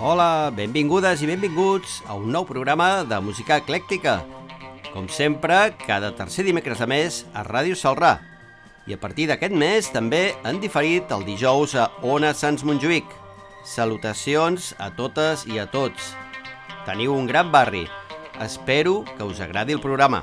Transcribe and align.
Hola, 0.00 0.50
benvingudes 0.54 1.20
i 1.22 1.26
benvinguts 1.26 2.00
a 2.06 2.14
un 2.14 2.30
nou 2.30 2.46
programa 2.46 3.02
de 3.02 3.18
música 3.18 3.58
eclèctica. 3.58 4.20
Com 4.94 5.08
sempre, 5.10 5.74
cada 5.82 6.14
tercer 6.14 6.46
dimecres 6.46 6.78
de 6.78 6.86
mes 6.86 7.22
a 7.34 7.42
Ràdio 7.42 7.74
Salrà. 7.74 8.16
I 8.86 8.94
a 8.94 9.00
partir 9.02 9.26
d'aquest 9.26 9.54
mes 9.54 9.90
també 9.90 10.36
han 10.46 10.62
diferit 10.62 11.10
el 11.10 11.26
dijous 11.26 11.74
a 11.74 11.90
Ona 12.06 12.30
Sants 12.34 12.62
Montjuïc. 12.62 13.10
Salutacions 13.66 14.72
a 14.78 14.92
totes 14.94 15.44
i 15.50 15.58
a 15.58 15.66
tots. 15.66 16.14
Teniu 16.86 17.12
un 17.18 17.26
gran 17.26 17.50
barri. 17.50 17.88
Espero 18.40 19.04
que 19.18 19.22
us 19.22 19.38
agradi 19.38 19.74
el 19.74 19.80
programa. 19.80 20.22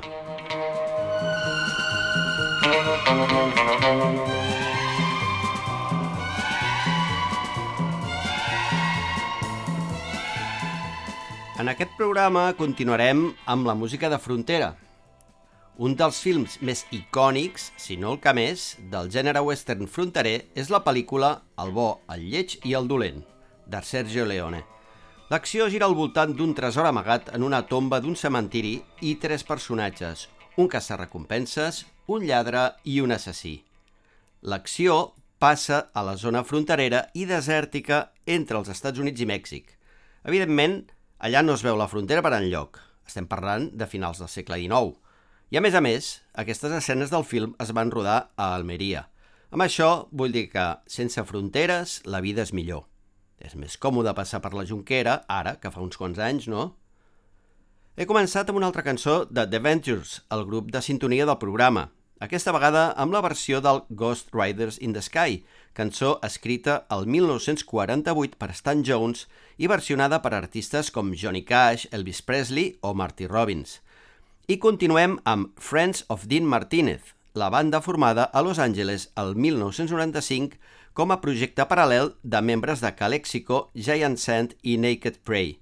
En 11.58 11.68
aquest 11.70 11.94
programa 11.96 12.52
continuarem 12.58 13.20
amb 13.46 13.66
la 13.70 13.76
música 13.78 14.10
de 14.10 14.18
frontera. 14.18 14.72
Un 15.78 15.94
dels 15.94 16.18
films 16.18 16.56
més 16.58 16.82
icònics, 16.90 17.68
si 17.78 17.94
no 18.02 18.16
el 18.16 18.18
que 18.18 18.32
més, 18.34 18.72
del 18.90 19.12
gènere 19.14 19.44
western 19.46 19.86
fronterer 19.86 20.48
és 20.58 20.74
la 20.74 20.82
pel·lícula 20.82 21.36
El 21.62 21.70
bo, 21.70 22.00
el 22.10 22.26
lleig 22.32 22.58
i 22.66 22.74
el 22.74 22.90
dolent, 22.90 23.22
de 23.66 23.82
Sergio 23.86 24.26
Leone. 24.26 24.64
L'acció 25.28 25.66
gira 25.68 25.84
al 25.84 25.92
voltant 25.92 26.30
d'un 26.32 26.54
tresor 26.56 26.86
amagat 26.88 27.26
en 27.36 27.42
una 27.44 27.58
tomba 27.68 27.98
d'un 28.00 28.14
cementiri 28.16 28.78
i 29.04 29.10
tres 29.20 29.42
personatges, 29.44 30.22
un 30.56 30.70
caçarrecompenses, 30.72 31.82
un 32.08 32.24
lladre 32.24 32.62
i 32.88 33.02
un 33.04 33.12
assassí. 33.12 33.58
L'acció 34.40 34.96
passa 35.36 35.82
a 35.92 36.06
la 36.08 36.16
zona 36.16 36.46
fronterera 36.48 37.02
i 37.12 37.28
desèrtica 37.28 38.06
entre 38.24 38.56
els 38.56 38.72
Estats 38.72 39.04
Units 39.04 39.20
i 39.20 39.28
Mèxic. 39.28 39.76
Evidentment, 40.24 40.80
allà 41.20 41.44
no 41.44 41.60
es 41.60 41.66
veu 41.66 41.76
la 41.76 41.92
frontera 41.92 42.24
per 42.24 42.32
enlloc. 42.38 42.80
Estem 43.04 43.28
parlant 43.28 43.68
de 43.76 43.84
finals 43.84 44.24
del 44.24 44.32
segle 44.32 44.56
XIX. 44.64 44.96
I 45.52 45.60
a 45.60 45.64
més 45.64 45.76
a 45.76 45.84
més, 45.84 46.12
aquestes 46.40 46.72
escenes 46.80 47.12
del 47.12 47.28
film 47.28 47.52
es 47.60 47.76
van 47.76 47.92
rodar 47.92 48.30
a 48.32 48.54
Almeria. 48.56 49.10
Amb 49.52 49.68
això 49.68 50.08
vull 50.08 50.32
dir 50.32 50.48
que, 50.48 50.70
sense 50.88 51.20
fronteres, 51.28 52.00
la 52.08 52.24
vida 52.24 52.48
és 52.48 52.56
millor. 52.56 52.87
És 53.38 53.54
més 53.54 53.76
còmode 53.78 54.14
passar 54.18 54.40
per 54.42 54.52
la 54.54 54.66
Junquera, 54.66 55.22
ara, 55.30 55.56
que 55.62 55.70
fa 55.70 55.82
uns 55.84 55.98
quants 55.98 56.18
anys, 56.18 56.48
no? 56.50 56.72
He 57.98 58.06
començat 58.06 58.50
amb 58.50 58.58
una 58.60 58.68
altra 58.70 58.84
cançó 58.86 59.24
de 59.26 59.46
The 59.50 59.58
Ventures, 59.62 60.20
el 60.34 60.44
grup 60.46 60.72
de 60.74 60.82
sintonia 60.82 61.26
del 61.26 61.38
programa. 61.42 61.88
Aquesta 62.22 62.50
vegada 62.54 62.88
amb 62.98 63.14
la 63.14 63.22
versió 63.22 63.60
del 63.62 63.84
Ghost 63.90 64.32
Riders 64.34 64.78
in 64.82 64.94
the 64.94 65.02
Sky, 65.02 65.44
cançó 65.74 66.16
escrita 66.26 66.80
el 66.94 67.06
1948 67.06 68.38
per 68.38 68.50
Stan 68.58 68.82
Jones 68.86 69.28
i 69.58 69.70
versionada 69.70 70.18
per 70.22 70.32
artistes 70.34 70.90
com 70.94 71.12
Johnny 71.14 71.44
Cash, 71.46 71.86
Elvis 71.94 72.22
Presley 72.22 72.72
o 72.82 72.94
Marty 72.94 73.30
Robbins. 73.30 73.78
I 74.50 74.58
continuem 74.58 75.18
amb 75.22 75.58
Friends 75.62 76.02
of 76.08 76.26
Dean 76.26 76.46
Martinez, 76.46 77.14
la 77.34 77.50
banda 77.50 77.80
formada 77.80 78.24
a 78.24 78.42
Los 78.42 78.58
Angeles 78.58 79.12
el 79.14 79.36
1995 79.36 80.58
com 80.98 81.12
a 81.14 81.20
projecte 81.22 81.62
paral·lel 81.70 82.08
de 82.26 82.38
membres 82.42 82.80
de 82.82 82.90
Calexico, 82.98 83.68
Giant 83.86 84.16
Sand 84.18 84.56
i 84.66 84.72
Naked 84.82 85.20
Prey. 85.22 85.52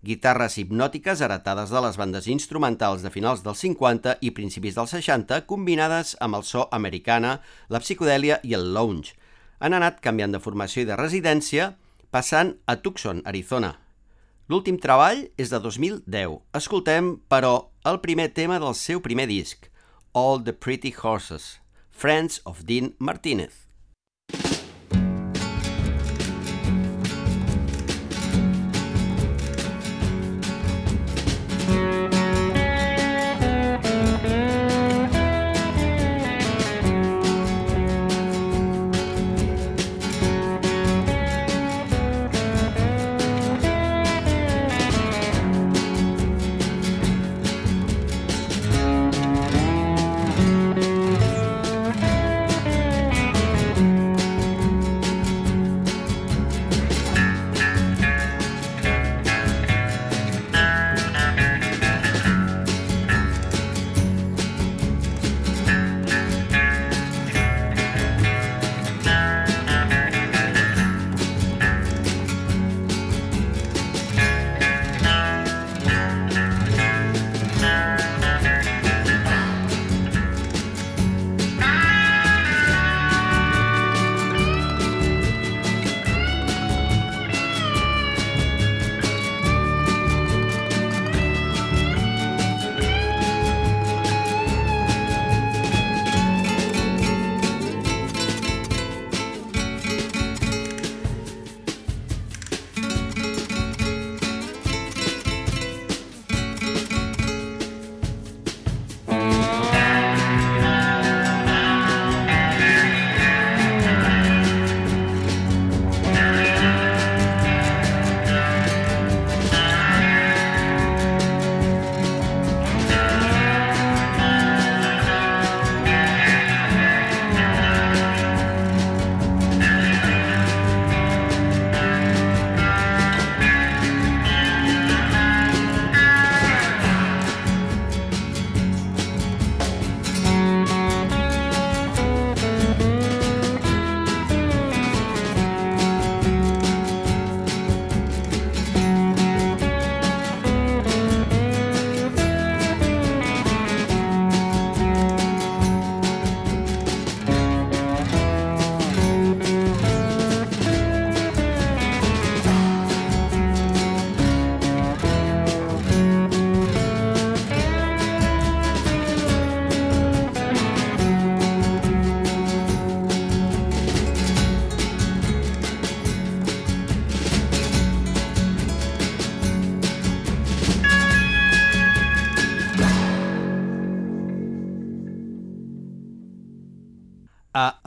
Guitarres 0.00 0.56
hipnòtiques 0.56 1.20
heretades 1.20 1.68
de 1.68 1.82
les 1.84 1.98
bandes 2.00 2.24
instrumentals 2.32 3.04
de 3.04 3.12
finals 3.12 3.42
dels 3.44 3.60
50 3.60 4.16
i 4.24 4.32
principis 4.32 4.80
dels 4.80 4.96
60 4.96 5.42
combinades 5.52 6.14
amb 6.24 6.40
el 6.40 6.48
so 6.48 6.64
americana, 6.72 7.34
la 7.68 7.82
psicodèlia 7.84 8.40
i 8.40 8.56
el 8.56 8.72
lounge. 8.72 9.12
Han 9.60 9.76
anat 9.76 10.00
canviant 10.00 10.32
de 10.32 10.40
formació 10.40 10.86
i 10.86 10.88
de 10.88 10.96
residència, 10.96 11.74
passant 12.08 12.56
a 12.64 12.80
Tucson, 12.80 13.20
Arizona. 13.28 13.74
L'últim 14.48 14.80
treball 14.80 15.26
és 15.36 15.52
de 15.52 15.60
2010. 15.60 16.40
Escoltem, 16.56 17.18
però, 17.28 17.68
el 17.84 18.00
primer 18.00 18.32
tema 18.32 18.56
del 18.56 18.72
seu 18.72 19.04
primer 19.04 19.28
disc, 19.28 19.68
All 20.16 20.40
the 20.40 20.56
Pretty 20.56 20.96
Horses, 20.96 21.58
Friends 21.92 22.40
of 22.48 22.64
Dean 22.64 22.94
Martinez. 22.96 23.68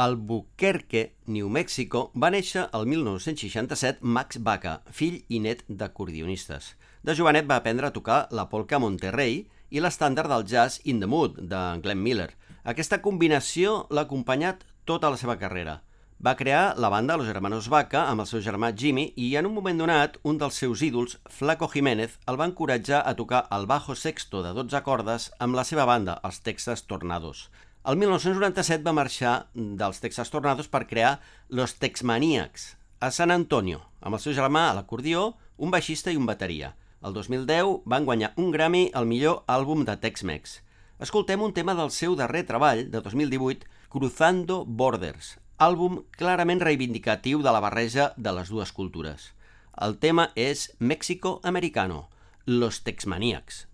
Albuquerque, 0.04 1.16
New 1.32 1.48
Mexico, 1.48 2.00
va 2.20 2.28
néixer 2.34 2.66
el 2.76 2.90
1967 2.92 4.04
Max 4.04 4.42
Baca, 4.44 4.74
fill 4.92 5.22
i 5.32 5.40
net 5.40 5.62
d'acordionistes. 5.70 6.74
De 7.08 7.16
jovenet 7.16 7.48
va 7.48 7.62
aprendre 7.62 7.88
a 7.88 7.96
tocar 7.96 8.18
la 8.36 8.50
polca 8.52 8.82
Monterrey 8.84 9.46
i 9.72 9.80
l'estàndard 9.80 10.28
del 10.34 10.44
jazz 10.44 10.84
In 10.84 11.00
the 11.00 11.08
Mood, 11.08 11.40
de 11.48 11.64
Glenn 11.86 12.04
Miller. 12.04 12.34
Aquesta 12.68 13.00
combinació 13.08 13.86
l'ha 13.96 14.04
acompanyat 14.04 14.68
tota 14.84 15.14
la 15.14 15.22
seva 15.24 15.40
carrera. 15.40 15.80
Va 16.20 16.36
crear 16.36 16.76
la 16.76 16.92
banda 16.92 17.16
Los 17.16 17.32
Hermanos 17.32 17.72
Vaca 17.72 18.04
amb 18.12 18.26
el 18.26 18.28
seu 18.28 18.44
germà 18.44 18.74
Jimmy 18.76 19.10
i 19.16 19.34
en 19.40 19.48
un 19.48 19.56
moment 19.56 19.80
donat 19.80 20.20
un 20.24 20.36
dels 20.40 20.60
seus 20.60 20.84
ídols, 20.84 21.16
Flaco 21.32 21.72
Jiménez, 21.72 22.20
el 22.28 22.40
va 22.40 22.52
encoratjar 22.52 23.06
a 23.08 23.16
tocar 23.16 23.46
el 23.56 23.72
bajo 23.72 23.96
sexto 23.96 24.44
de 24.44 24.52
12 24.60 24.84
cordes 24.84 25.32
amb 25.40 25.56
la 25.56 25.64
seva 25.64 25.88
banda, 25.88 26.20
els 26.28 26.44
Texas 26.44 26.84
Tornados. 26.92 27.48
El 27.84 27.98
1997 28.00 28.80
va 28.88 28.94
marxar 28.96 29.32
dels 29.54 29.98
Texas 30.00 30.30
Tornados 30.32 30.70
per 30.72 30.86
crear 30.88 31.18
Los 31.50 31.74
Texmaniacs 31.82 32.78
a 33.04 33.10
San 33.12 33.34
Antonio, 33.36 33.82
amb 34.00 34.16
el 34.16 34.22
seu 34.24 34.32
germà 34.38 34.70
a 34.70 34.76
l'acordió, 34.78 35.34
un 35.60 35.74
baixista 35.74 36.14
i 36.14 36.16
un 36.16 36.30
bateria. 36.30 36.70
El 37.04 37.12
2010 37.18 37.82
van 37.84 38.08
guanyar 38.08 38.32
un 38.40 38.56
Grammy 38.56 38.86
al 38.96 39.10
millor 39.10 39.42
àlbum 39.52 39.84
de 39.84 39.98
Tex-Mex. 40.00 40.62
Escoltem 41.04 41.44
un 41.44 41.52
tema 41.52 41.76
del 41.76 41.92
seu 41.92 42.16
darrer 42.16 42.46
treball, 42.48 42.86
de 42.88 43.04
2018, 43.04 43.68
Cruzando 43.92 44.64
Borders, 44.64 45.36
àlbum 45.60 46.06
clarament 46.16 46.64
reivindicatiu 46.64 47.44
de 47.44 47.52
la 47.52 47.60
barreja 47.68 48.14
de 48.16 48.32
les 48.40 48.48
dues 48.48 48.72
cultures. 48.72 49.34
El 49.76 50.00
tema 50.00 50.30
és 50.40 50.70
México 50.80 51.42
Americano, 51.44 52.06
Los 52.48 52.80
Texmaniacs. 52.88 53.66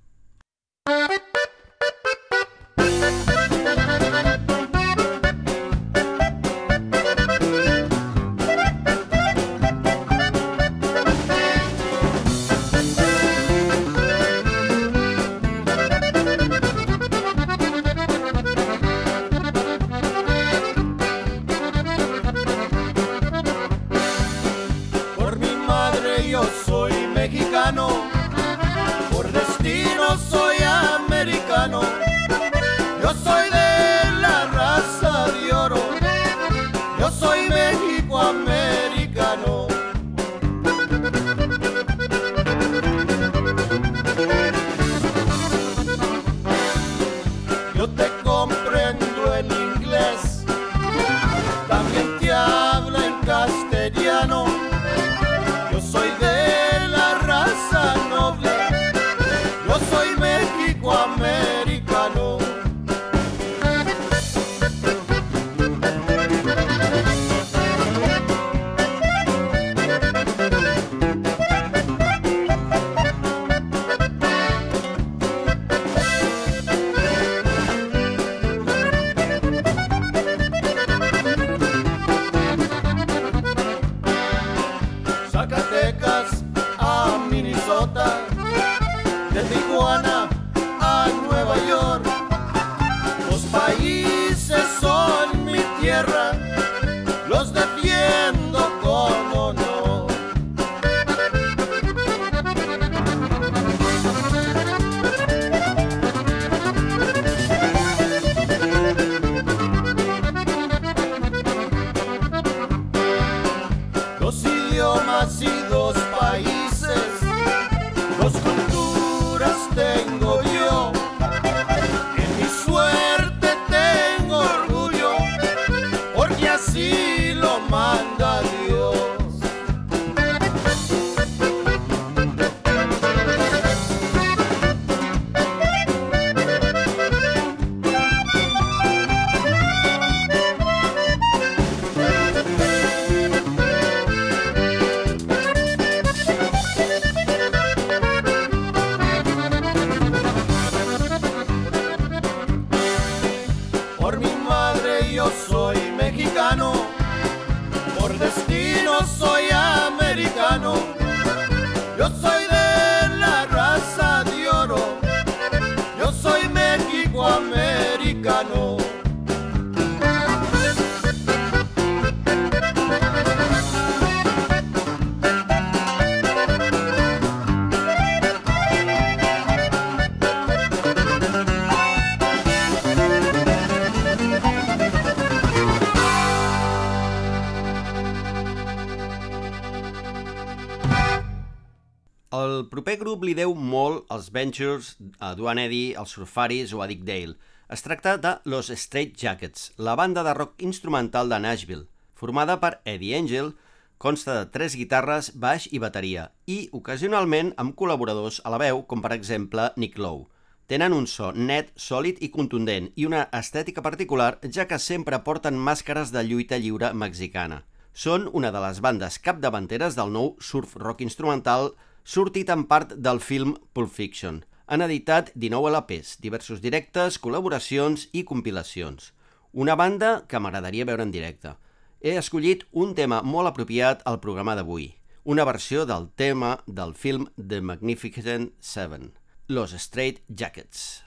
Proper 192.79 192.95
grup 192.95 193.25
li 193.27 193.33
deu 193.35 193.51
molt 193.51 194.05
als 194.07 194.29
Ventures, 194.31 194.93
a 195.19 195.33
Duane 195.35 195.65
Eddy, 195.67 195.95
als 195.99 196.13
Surfaris 196.15 196.71
o 196.71 196.79
a 196.79 196.85
Dick 196.87 197.01
Dale. 197.03 197.35
Es 197.67 197.81
tracta 197.83 198.13
de 198.15 198.37
Los 198.45 198.69
Straight 198.71 199.17
Jackets, 199.19 199.73
la 199.75 199.97
banda 199.99 200.23
de 200.23 200.33
rock 200.33 200.63
instrumental 200.63 201.27
de 201.27 201.41
Nashville, 201.43 201.89
formada 202.15 202.55
per 202.61 202.79
Eddie 202.85 203.17
Angel, 203.17 203.51
consta 203.97 204.37
de 204.37 204.45
tres 204.53 204.77
guitarres, 204.79 205.33
baix 205.35 205.67
i 205.75 205.81
bateria, 205.83 206.29
i 206.47 206.69
ocasionalment 206.71 207.51
amb 207.57 207.75
col·laboradors 207.75 208.39
a 208.45 208.53
la 208.55 208.61
veu, 208.63 208.85
com 208.87 209.03
per 209.03 209.11
exemple 209.11 209.73
Nick 209.75 209.99
Lowe. 209.99 210.29
Tenen 210.71 210.95
un 210.95 211.03
so 211.03 211.33
net, 211.35 211.75
sòlid 211.75 212.23
i 212.23 212.31
contundent 212.31 212.93
i 212.95 213.09
una 213.09 213.25
estètica 213.35 213.83
particular, 213.83 214.37
ja 214.47 214.69
que 214.71 214.79
sempre 214.79 215.19
porten 215.27 215.59
màscares 215.59 216.15
de 216.15 216.23
lluita 216.23 216.55
lliure 216.55 216.93
mexicana. 216.93 217.65
Són 217.91 218.31
una 218.31 218.55
de 218.55 218.63
les 218.63 218.79
bandes 218.79 219.19
capdavanteres 219.19 219.99
del 219.99 220.15
nou 220.15 220.37
surf 220.39 220.79
rock 220.79 221.03
instrumental 221.03 221.73
sortit 222.09 222.49
en 222.49 222.63
part 222.65 222.95
del 222.97 223.19
film 223.21 223.53
Pulp 223.73 223.91
Fiction. 223.93 224.41
Han 224.65 224.81
editat 224.81 225.29
19 225.35 225.69
LPs, 225.69 226.15
diversos 226.23 226.61
directes, 226.61 227.19
col·laboracions 227.21 228.07
i 228.17 228.23
compilacions. 228.25 229.11
Una 229.53 229.75
banda 229.77 230.23
que 230.29 230.41
m'agradaria 230.41 230.87
veure 230.89 231.05
en 231.05 231.13
directe. 231.13 231.53
He 232.01 232.15
escollit 232.17 232.65
un 232.71 232.95
tema 232.97 233.21
molt 233.21 233.51
apropiat 233.51 234.01
al 234.09 234.17
programa 234.23 234.55
d'avui, 234.57 234.87
una 235.23 235.45
versió 235.45 235.85
del 235.85 236.09
tema 236.15 236.55
del 236.65 236.95
film 236.95 237.29
The 237.37 237.61
Magnificent 237.61 238.53
Seven, 238.59 239.11
Los 239.47 239.77
Straight 239.77 240.23
Jackets. 240.29 241.03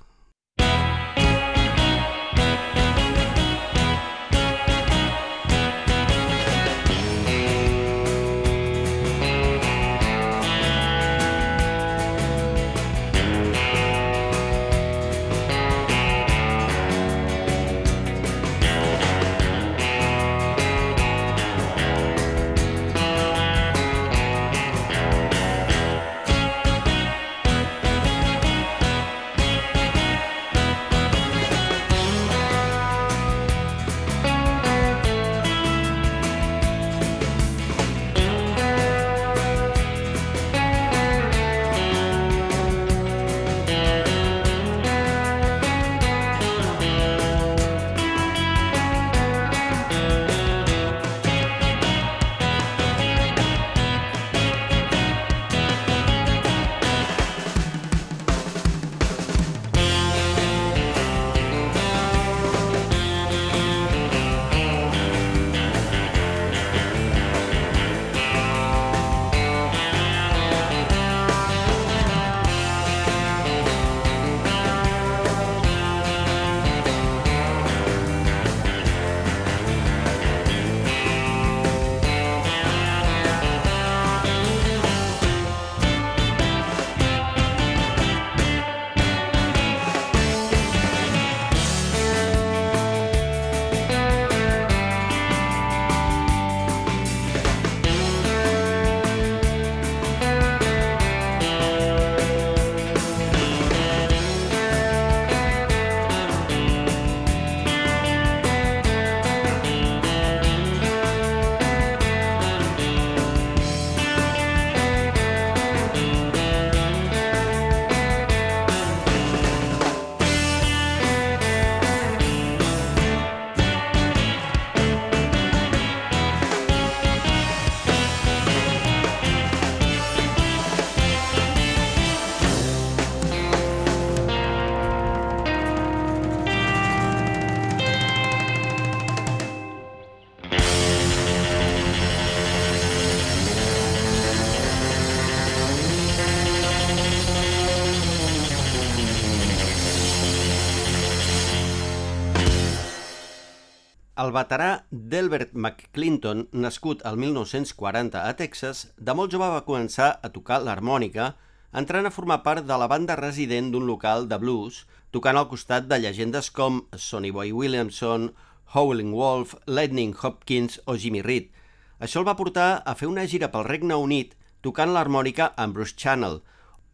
El 154.22 154.30
veterà 154.30 154.84
Delbert 155.12 155.54
McClinton, 155.56 156.44
nascut 156.64 157.00
al 157.08 157.16
1940 157.18 158.20
a 158.22 158.34
Texas, 158.38 158.82
de 158.94 159.16
molt 159.18 159.32
jove 159.34 159.48
va 159.50 159.64
començar 159.66 160.10
a 160.22 160.30
tocar 160.34 160.60
l'harmònica, 160.62 161.32
entrant 161.80 162.06
a 162.06 162.12
formar 162.14 162.36
part 162.44 162.68
de 162.68 162.76
la 162.78 162.86
banda 162.92 163.16
resident 163.18 163.72
d'un 163.72 163.88
local 163.88 164.28
de 164.30 164.38
blues, 164.38 164.84
tocant 165.10 165.40
al 165.40 165.48
costat 165.50 165.90
de 165.90 165.98
llegendes 166.04 166.52
com 166.54 166.84
Sonny 166.94 167.32
Boy 167.34 167.50
Williamson, 167.50 168.30
Howling 168.76 169.10
Wolf, 169.16 169.56
Lightning 169.66 170.14
Hopkins 170.14 170.78
o 170.86 170.94
Jimmy 170.94 171.26
Reed. 171.26 171.50
Això 171.98 172.22
el 172.22 172.28
va 172.28 172.38
portar 172.38 172.70
a 172.86 172.94
fer 172.94 173.10
una 173.10 173.26
gira 173.26 173.50
pel 173.50 173.66
Regne 173.66 173.98
Unit 174.06 174.36
tocant 174.62 174.94
l'harmònica 174.94 175.50
amb 175.56 175.74
Bruce 175.74 175.98
Channel, 175.98 176.44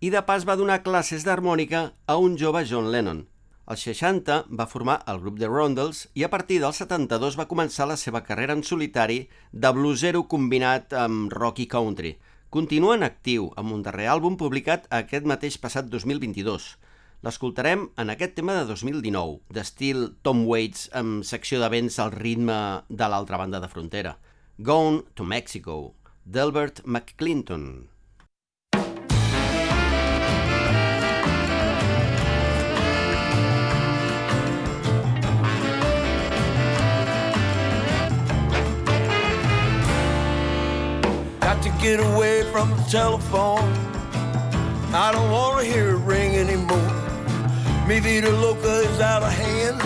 i 0.01 0.09
de 0.15 0.25
pas 0.25 0.49
va 0.49 0.57
donar 0.57 0.85
classes 0.87 1.29
d'harmònica 1.29 1.91
a 2.07 2.17
un 2.17 2.41
jove 2.41 2.65
John 2.65 2.89
Lennon. 2.95 3.27
Als 3.69 3.83
60 3.85 4.47
va 4.59 4.65
formar 4.73 4.95
el 5.13 5.19
grup 5.21 5.35
de 5.37 5.49
Rondels 5.49 6.07
i 6.17 6.23
a 6.25 6.31
partir 6.33 6.57
del 6.63 6.73
72 6.73 7.35
va 7.37 7.45
començar 7.51 7.85
la 7.91 7.99
seva 8.01 8.23
carrera 8.25 8.55
en 8.57 8.63
solitari 8.65 9.19
de 9.53 9.73
bluesero 9.77 10.23
combinat 10.35 10.95
amb 10.97 11.35
rock 11.37 11.61
i 11.61 11.67
country. 11.69 12.15
Continua 12.49 12.95
en 12.97 13.05
actiu 13.05 13.51
amb 13.61 13.75
un 13.77 13.83
darrer 13.85 14.07
àlbum 14.09 14.39
publicat 14.41 14.87
aquest 15.01 15.29
mateix 15.29 15.59
passat 15.61 15.91
2022. 15.93 16.71
L'escoltarem 17.29 17.85
en 18.01 18.15
aquest 18.15 18.39
tema 18.41 18.57
de 18.57 18.65
2019, 18.73 19.37
d'estil 19.53 20.03
Tom 20.25 20.47
Waits 20.49 20.89
amb 21.03 21.21
secció 21.29 21.61
de 21.61 21.69
vents 21.69 22.01
al 22.01 22.17
ritme 22.17 22.59
de 22.89 23.13
l'altra 23.13 23.37
banda 23.37 23.61
de 23.61 23.69
frontera. 23.69 24.17
Gone 24.57 25.05
to 25.13 25.29
Mexico, 25.29 25.79
d'Albert 26.25 26.87
McClinton. 26.87 27.69
To 41.71 41.83
get 41.83 42.01
away 42.01 42.43
from 42.51 42.71
the 42.71 42.83
telephone. 42.85 43.73
I 44.95 45.11
don't 45.13 45.31
want 45.31 45.61
to 45.61 45.65
hear 45.67 45.91
it 45.91 45.99
ring 45.99 46.37
anymore. 46.37 46.93
Mi 47.87 48.01
vida 48.01 48.31
loca 48.31 48.81
is 48.81 49.01
out 49.01 49.23
of 49.23 49.33
hand. 49.33 49.81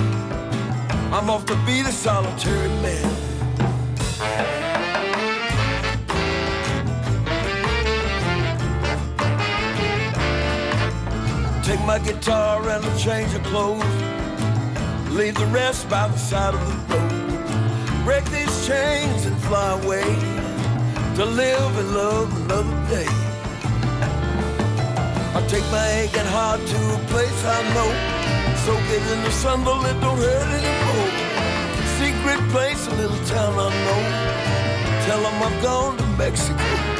I'm 1.12 1.29
off 1.29 1.45
to 1.47 1.57
be 1.67 1.83
the 1.83 1.91
solitary 1.91 2.69
man. 2.83 3.09
Take 11.65 11.81
my 11.85 11.99
guitar 11.99 12.69
and 12.69 12.85
a 12.85 12.99
change 12.99 13.35
of 13.35 13.43
clothes. 13.45 13.85
Leave 15.11 15.35
the 15.35 15.47
rest 15.47 15.89
by 15.89 16.09
the 16.09 16.19
side 16.19 16.55
of 16.55 16.61
the 16.61 16.95
road. 16.95 18.05
Break 18.05 18.25
these 18.27 18.67
chains 18.67 19.27
and 19.27 19.37
fly 19.43 19.81
away 19.83 20.42
to 21.16 21.26
live 21.26 21.78
and 21.78 21.95
love 21.95 22.28
another 22.45 22.88
day. 22.88 23.07
I 25.37 25.45
take 25.47 25.66
my 25.71 25.87
aching 26.00 26.31
heart 26.37 26.61
to 26.61 26.78
a 26.95 26.99
place 27.12 27.45
I 27.45 27.61
know, 27.75 27.90
soak 28.64 28.87
it 28.97 29.04
in 29.12 29.23
the 29.23 29.31
sun 29.31 29.62
till 29.62 29.85
it 29.85 30.00
don't 30.00 30.16
hurt 30.16 30.49
anymore. 30.61 31.11
Secret 32.00 32.40
place, 32.50 32.87
a 32.87 32.95
little 32.97 33.23
town 33.26 33.54
I 33.59 33.69
know. 33.85 34.02
Tell 35.07 35.21
them 35.21 35.42
I've 35.42 35.62
gone 35.62 35.97
to 35.99 36.07
Mexico. 36.16 36.92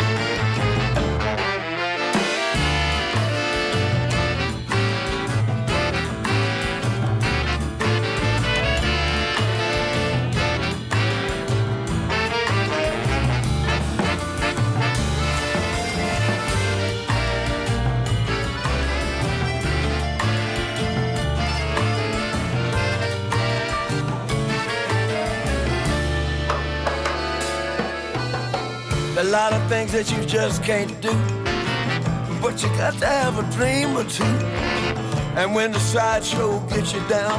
A 29.23 29.31
lot 29.31 29.53
of 29.53 29.63
things 29.69 29.93
that 29.93 30.11
you 30.11 30.21
just 30.25 30.65
can't 30.65 31.01
do. 31.01 31.15
But 32.43 32.61
you 32.61 32.69
got 32.71 32.95
to 32.95 33.07
have 33.07 33.39
a 33.39 33.47
dream 33.55 33.97
or 33.97 34.03
two. 34.03 34.35
And 35.39 35.55
when 35.55 35.71
the 35.71 35.79
sideshow 35.79 36.59
gets 36.67 36.93
you 36.93 36.99
down, 37.09 37.39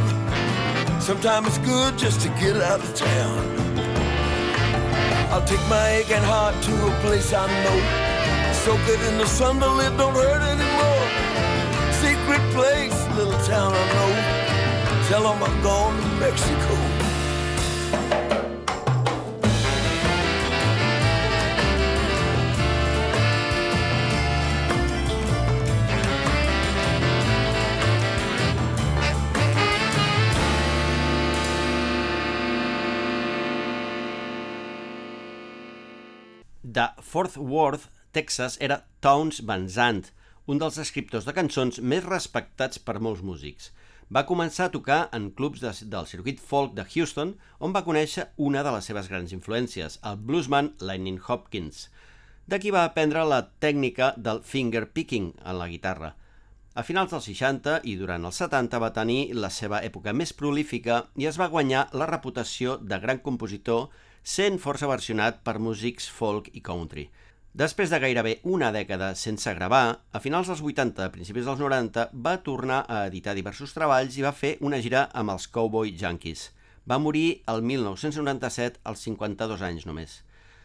sometimes 1.01 1.47
it's 1.47 1.57
good 1.57 1.97
just 1.97 2.21
to 2.21 2.29
get 2.39 2.55
out 2.55 2.79
of 2.79 2.95
town. 2.95 3.37
I'll 5.29 5.43
take 5.43 5.59
my 5.67 5.99
aching 5.99 6.23
heart 6.23 6.55
to 6.63 6.73
a 6.87 6.91
place 7.01 7.33
I 7.33 7.47
know. 7.65 8.53
Soak 8.63 8.79
it 8.87 9.01
in 9.11 9.17
the 9.17 9.27
sun 9.27 9.59
till 9.59 9.77
it 9.81 9.97
don't 9.97 10.15
hurt 10.15 10.41
anymore. 10.41 11.05
Secret 11.99 12.43
place, 12.55 12.95
little 13.17 13.37
town 13.43 13.73
I 13.75 13.85
know. 13.91 15.09
Tell 15.09 15.23
them 15.23 15.43
I'm 15.43 15.61
going 15.61 15.99
to 15.99 16.07
Mexico. 16.21 16.92
Fort 37.13 37.37
Worth, 37.37 37.91
Texas, 38.11 38.57
era 38.59 38.87
Towns 38.99 39.43
Van 39.45 39.67
Zandt, 39.69 40.07
un 40.49 40.57
dels 40.57 40.79
escriptors 40.81 41.27
de 41.27 41.33
cançons 41.37 41.75
més 41.77 42.01
respectats 42.07 42.79
per 42.81 42.95
molts 43.05 43.21
músics. 43.21 43.67
Va 44.09 44.23
començar 44.25 44.65
a 44.65 44.71
tocar 44.73 44.97
en 45.13 45.27
clubs 45.37 45.61
de, 45.61 45.69
del 45.93 46.07
circuit 46.09 46.41
folk 46.41 46.73
de 46.73 46.87
Houston, 46.89 47.35
on 47.61 47.75
va 47.75 47.83
conèixer 47.85 48.25
una 48.41 48.63
de 48.65 48.71
les 48.73 48.89
seves 48.89 49.11
grans 49.11 49.35
influències, 49.37 49.99
el 50.01 50.17
bluesman 50.17 50.71
Lightning 50.81 51.19
Hopkins. 51.27 51.83
D'aquí 52.49 52.73
va 52.73 52.81
aprendre 52.87 53.27
la 53.29 53.43
tècnica 53.61 54.15
del 54.17 54.41
finger 54.41 54.87
picking 54.97 55.35
en 55.45 55.59
la 55.59 55.69
guitarra. 55.69 56.15
A 56.73 56.81
finals 56.81 57.13
dels 57.13 57.27
60 57.29 57.75
i 57.85 57.93
durant 57.99 58.25
els 58.25 58.41
70 58.41 58.81
va 58.81 58.89
tenir 58.97 59.19
la 59.37 59.53
seva 59.53 59.83
època 59.85 60.15
més 60.17 60.33
prolífica 60.33 61.03
i 61.21 61.29
es 61.29 61.37
va 61.37 61.51
guanyar 61.53 61.91
la 61.93 62.09
reputació 62.09 62.79
de 62.81 62.97
gran 63.05 63.21
compositor 63.21 63.91
sent 64.23 64.55
força 64.63 64.87
versionat 64.87 65.43
per 65.43 65.59
músics 65.59 66.07
folk 66.07 66.47
i 66.55 66.61
country. 66.63 67.09
Després 67.53 67.91
de 67.91 67.99
gairebé 68.01 68.37
una 68.49 68.71
dècada 68.73 69.11
sense 69.19 69.51
gravar, 69.53 69.99
a 70.09 70.19
finals 70.23 70.47
dels 70.49 70.63
80 70.63 71.03
a 71.05 71.11
principis 71.13 71.45
dels 71.45 71.59
90 71.59 72.07
va 72.25 72.39
tornar 72.41 72.79
a 72.87 73.03
editar 73.11 73.35
diversos 73.37 73.75
treballs 73.75 74.15
i 74.17 74.23
va 74.25 74.31
fer 74.33 74.55
una 74.65 74.79
gira 74.81 75.03
amb 75.13 75.35
els 75.35 75.45
Cowboy 75.45 75.91
Junkies. 75.99 76.47
Va 76.89 76.97
morir 76.97 77.43
el 77.51 77.61
1997 77.61 78.81
als 78.83 79.03
52 79.05 79.61
anys 79.61 79.85
només. 79.85 80.21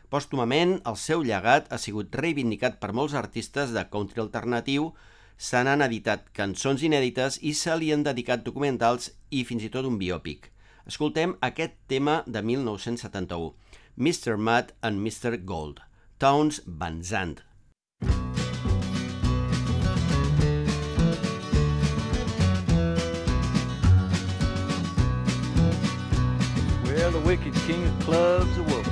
Pòstumament, 0.08 0.78
el 0.88 0.96
seu 0.96 1.20
llegat 1.20 1.68
ha 1.68 1.78
sigut 1.82 2.14
reivindicat 2.16 2.78
per 2.80 2.94
molts 2.96 3.12
artistes 3.18 3.74
de 3.76 3.84
country 3.92 4.22
alternatiu, 4.24 4.94
se 5.36 5.60
n'han 5.60 5.84
editat 5.84 6.30
cançons 6.32 6.82
inèdites 6.82 7.36
i 7.42 7.52
se 7.54 7.76
li 7.76 7.92
han 7.92 8.06
dedicat 8.06 8.46
documentals 8.46 9.12
i 9.28 9.44
fins 9.44 9.66
i 9.66 9.70
tot 9.74 9.84
un 9.84 9.98
biòpic. 10.00 10.48
Escoltem 10.88 11.34
aquest 11.42 11.74
tema 11.86 12.22
de 12.24 12.40
1971, 12.40 13.52
Mr. 13.98 14.38
Matt 14.38 14.72
and 14.82 15.06
Mr. 15.06 15.36
Gold, 15.44 15.82
Towns 16.18 16.62
Van 16.66 17.02
Zandt. 17.02 17.42
Well, 26.84 27.10
the 27.10 27.20
wicked 27.22 27.52
king 27.66 27.84
of 27.84 28.00
clubs 28.00 28.56
awoke, 28.56 28.86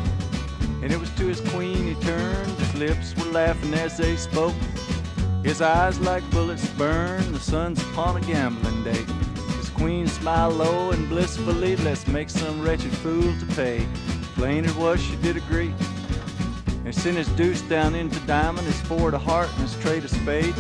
and 0.83 0.93
it 0.93 1.01
was 1.01 1.09
to 1.13 1.27
his 1.27 1.41
queen 1.49 1.87
he 1.87 1.95
turned. 2.05 2.53
His 2.59 2.75
lips 2.75 3.17
were 3.17 3.33
laughing 3.33 3.73
as 3.73 3.97
they 3.97 4.17
spoke. 4.17 4.55
His 5.43 5.63
eyes 5.63 5.99
like 6.01 6.31
bullets 6.31 6.69
burn. 6.77 7.33
The 7.33 7.41
sun's 7.41 7.81
upon 7.81 8.19
a 8.19 8.21
gambling 8.21 8.85
day. 8.85 9.26
Queen 9.77 10.07
smile 10.07 10.49
low 10.49 10.91
and 10.91 11.07
blissfully, 11.09 11.77
let's 11.77 12.07
make 12.09 12.31
some 12.31 12.63
wretched 12.63 12.91
fool 12.91 13.33
to 13.39 13.47
pay. 13.55 13.87
Plain 14.35 14.65
it 14.65 14.75
was, 14.77 15.03
she 15.03 15.17
did 15.17 15.37
agree. 15.37 15.73
And 16.85 16.95
sent 16.95 17.19
his 17.19 17.29
deuce 17.31 17.61
down 17.63 17.95
into 17.95 18.19
diamond, 18.21 18.67
his 18.67 18.81
four 18.83 19.11
to 19.11 19.19
heart 19.19 19.51
and 19.51 19.61
his 19.61 19.79
trade 19.81 20.05
of 20.05 20.11
spade. 20.11 20.55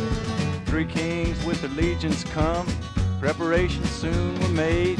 Three 0.66 0.84
kings 0.84 1.42
with 1.46 1.62
their 1.62 1.70
legions 1.70 2.24
come, 2.24 2.66
preparations 3.18 3.88
soon 3.90 4.38
were 4.40 4.48
made. 4.48 4.98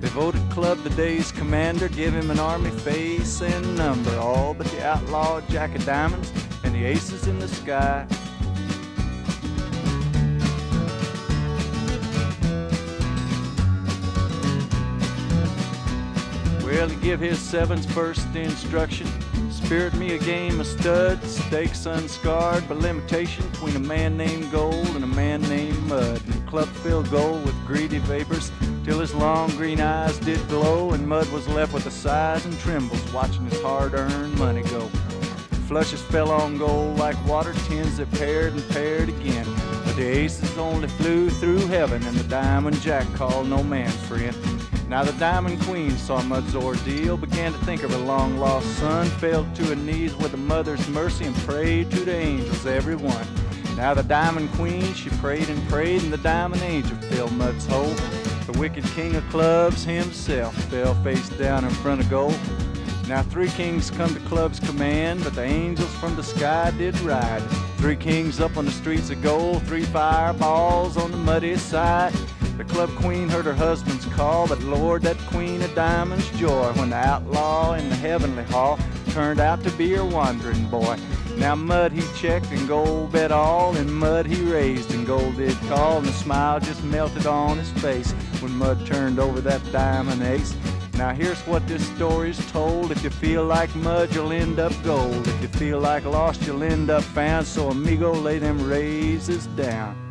They 0.00 0.08
voted 0.08 0.42
Club 0.50 0.82
the 0.82 0.90
day's 0.90 1.32
commander, 1.32 1.88
give 1.88 2.12
him 2.12 2.30
an 2.30 2.38
army 2.38 2.70
face 2.70 3.40
and 3.40 3.76
number, 3.76 4.14
all 4.16 4.52
but 4.52 4.66
the 4.66 4.86
outlaw 4.86 5.40
Jack 5.48 5.74
of 5.74 5.86
Diamonds 5.86 6.30
and 6.64 6.74
the 6.74 6.84
aces 6.84 7.28
in 7.28 7.38
the 7.38 7.48
sky. 7.48 8.06
He 16.90 16.96
give 16.96 17.20
his 17.20 17.38
sevens 17.38 17.86
first 17.86 18.26
instruction. 18.34 19.06
Spirit 19.50 19.94
me 19.94 20.14
a 20.14 20.18
game 20.18 20.60
of 20.60 20.66
studs, 20.66 21.38
stakes 21.46 21.86
unscarred 21.86 22.68
by 22.68 22.74
limitation 22.74 23.48
between 23.50 23.76
a 23.76 23.80
man 23.80 24.16
named 24.16 24.50
Gold 24.50 24.88
and 24.88 25.02
a 25.04 25.06
man 25.06 25.40
named 25.42 25.82
Mud. 25.84 26.20
And 26.26 26.46
club 26.46 26.68
filled 26.68 27.10
Gold 27.10 27.44
with 27.44 27.66
greedy 27.66 27.98
vapors 27.98 28.52
till 28.84 29.00
his 29.00 29.14
long 29.14 29.48
green 29.50 29.80
eyes 29.80 30.18
did 30.18 30.46
glow, 30.48 30.90
and 30.90 31.08
Mud 31.08 31.28
was 31.30 31.48
left 31.48 31.72
with 31.72 31.84
the 31.84 31.90
sighs 31.90 32.44
and 32.44 32.58
trembles 32.58 33.12
watching 33.12 33.46
his 33.46 33.60
hard-earned 33.62 34.38
money 34.38 34.62
go. 34.64 34.88
Flushes 35.66 36.02
fell 36.02 36.30
on 36.30 36.58
Gold 36.58 36.98
like 36.98 37.16
water 37.26 37.54
tins 37.66 37.96
that 37.96 38.10
paired 38.12 38.52
and 38.52 38.68
paired 38.68 39.08
again. 39.08 39.46
But 39.84 39.96
the 39.96 40.06
aces 40.06 40.58
only 40.58 40.88
flew 40.88 41.30
through 41.30 41.66
heaven, 41.68 42.02
and 42.04 42.16
the 42.16 42.28
diamond 42.28 42.80
jack 42.82 43.10
called 43.14 43.48
no 43.48 43.62
man 43.62 43.90
friend. 43.90 44.36
Now 44.94 45.02
the 45.02 45.12
Diamond 45.14 45.60
Queen 45.62 45.90
saw 45.98 46.22
Mud's 46.22 46.54
ordeal, 46.54 47.16
began 47.16 47.52
to 47.52 47.58
think 47.64 47.82
of 47.82 47.90
her 47.90 47.98
long 47.98 48.38
lost 48.38 48.64
son, 48.78 49.06
fell 49.18 49.44
to 49.56 49.64
her 49.64 49.74
knees 49.74 50.14
with 50.14 50.34
a 50.34 50.36
mother's 50.36 50.86
mercy 50.88 51.24
and 51.24 51.34
prayed 51.38 51.90
to 51.90 52.04
the 52.04 52.14
angels, 52.14 52.64
every 52.64 52.94
one. 52.94 53.26
Now 53.76 53.92
the 53.94 54.04
Diamond 54.04 54.52
Queen, 54.52 54.94
she 54.94 55.10
prayed 55.10 55.48
and 55.48 55.68
prayed, 55.68 56.04
and 56.04 56.12
the 56.12 56.18
Diamond 56.18 56.62
Angel 56.62 56.96
filled 57.10 57.32
Mud's 57.32 57.66
hole. 57.66 57.92
The 58.46 58.56
wicked 58.56 58.84
king 58.84 59.16
of 59.16 59.28
clubs 59.30 59.82
himself 59.82 60.54
fell 60.66 60.94
face 61.02 61.28
down 61.30 61.64
in 61.64 61.70
front 61.70 62.00
of 62.00 62.08
gold. 62.08 62.38
Now 63.08 63.24
three 63.24 63.48
kings 63.48 63.90
come 63.90 64.14
to 64.14 64.20
club's 64.20 64.60
command, 64.60 65.24
but 65.24 65.34
the 65.34 65.42
angels 65.42 65.92
from 65.96 66.14
the 66.14 66.22
sky 66.22 66.70
did 66.78 66.96
ride. 67.00 67.42
Three 67.78 67.96
kings 67.96 68.38
up 68.38 68.56
on 68.56 68.64
the 68.64 68.70
streets 68.70 69.10
of 69.10 69.20
gold, 69.22 69.64
three 69.64 69.86
fireballs 69.86 70.96
on 70.96 71.10
the 71.10 71.16
muddy 71.16 71.56
side. 71.56 72.14
The 72.56 72.64
club 72.64 72.88
queen 72.90 73.28
heard 73.28 73.46
her 73.46 73.54
husband's 73.54 74.06
call, 74.06 74.46
but 74.46 74.60
Lord, 74.60 75.02
that 75.02 75.18
queen 75.26 75.60
of 75.60 75.74
diamonds 75.74 76.30
joy 76.38 76.72
when 76.74 76.90
the 76.90 76.96
outlaw 76.96 77.74
in 77.74 77.88
the 77.88 77.96
heavenly 77.96 78.44
hall 78.44 78.78
turned 79.10 79.40
out 79.40 79.64
to 79.64 79.70
be 79.72 79.92
her 79.94 80.04
wandering 80.04 80.64
boy. 80.68 80.96
Now 81.36 81.56
mud 81.56 81.90
he 81.90 82.02
checked 82.16 82.52
and 82.52 82.68
gold 82.68 83.10
bet 83.10 83.32
all, 83.32 83.76
and 83.76 83.92
mud 83.92 84.26
he 84.26 84.40
raised 84.42 84.94
and 84.94 85.04
gold 85.04 85.36
did 85.36 85.58
call, 85.62 85.98
and 85.98 86.06
the 86.06 86.12
smile 86.12 86.60
just 86.60 86.84
melted 86.84 87.26
on 87.26 87.58
his 87.58 87.72
face 87.82 88.12
when 88.40 88.52
mud 88.52 88.86
turned 88.86 89.18
over 89.18 89.40
that 89.40 89.60
diamond 89.72 90.22
ace. 90.22 90.54
Now 90.94 91.12
here's 91.12 91.40
what 91.40 91.66
this 91.66 91.84
story's 91.96 92.38
told. 92.52 92.92
If 92.92 93.02
you 93.02 93.10
feel 93.10 93.44
like 93.44 93.74
mud, 93.74 94.14
you'll 94.14 94.32
end 94.32 94.60
up 94.60 94.72
gold. 94.84 95.26
If 95.26 95.42
you 95.42 95.48
feel 95.48 95.80
like 95.80 96.04
lost, 96.04 96.46
you'll 96.46 96.62
end 96.62 96.88
up 96.88 97.02
found. 97.02 97.48
So 97.48 97.70
amigo, 97.70 98.12
lay 98.12 98.38
them 98.38 98.64
raises 98.64 99.48
down. 99.48 100.03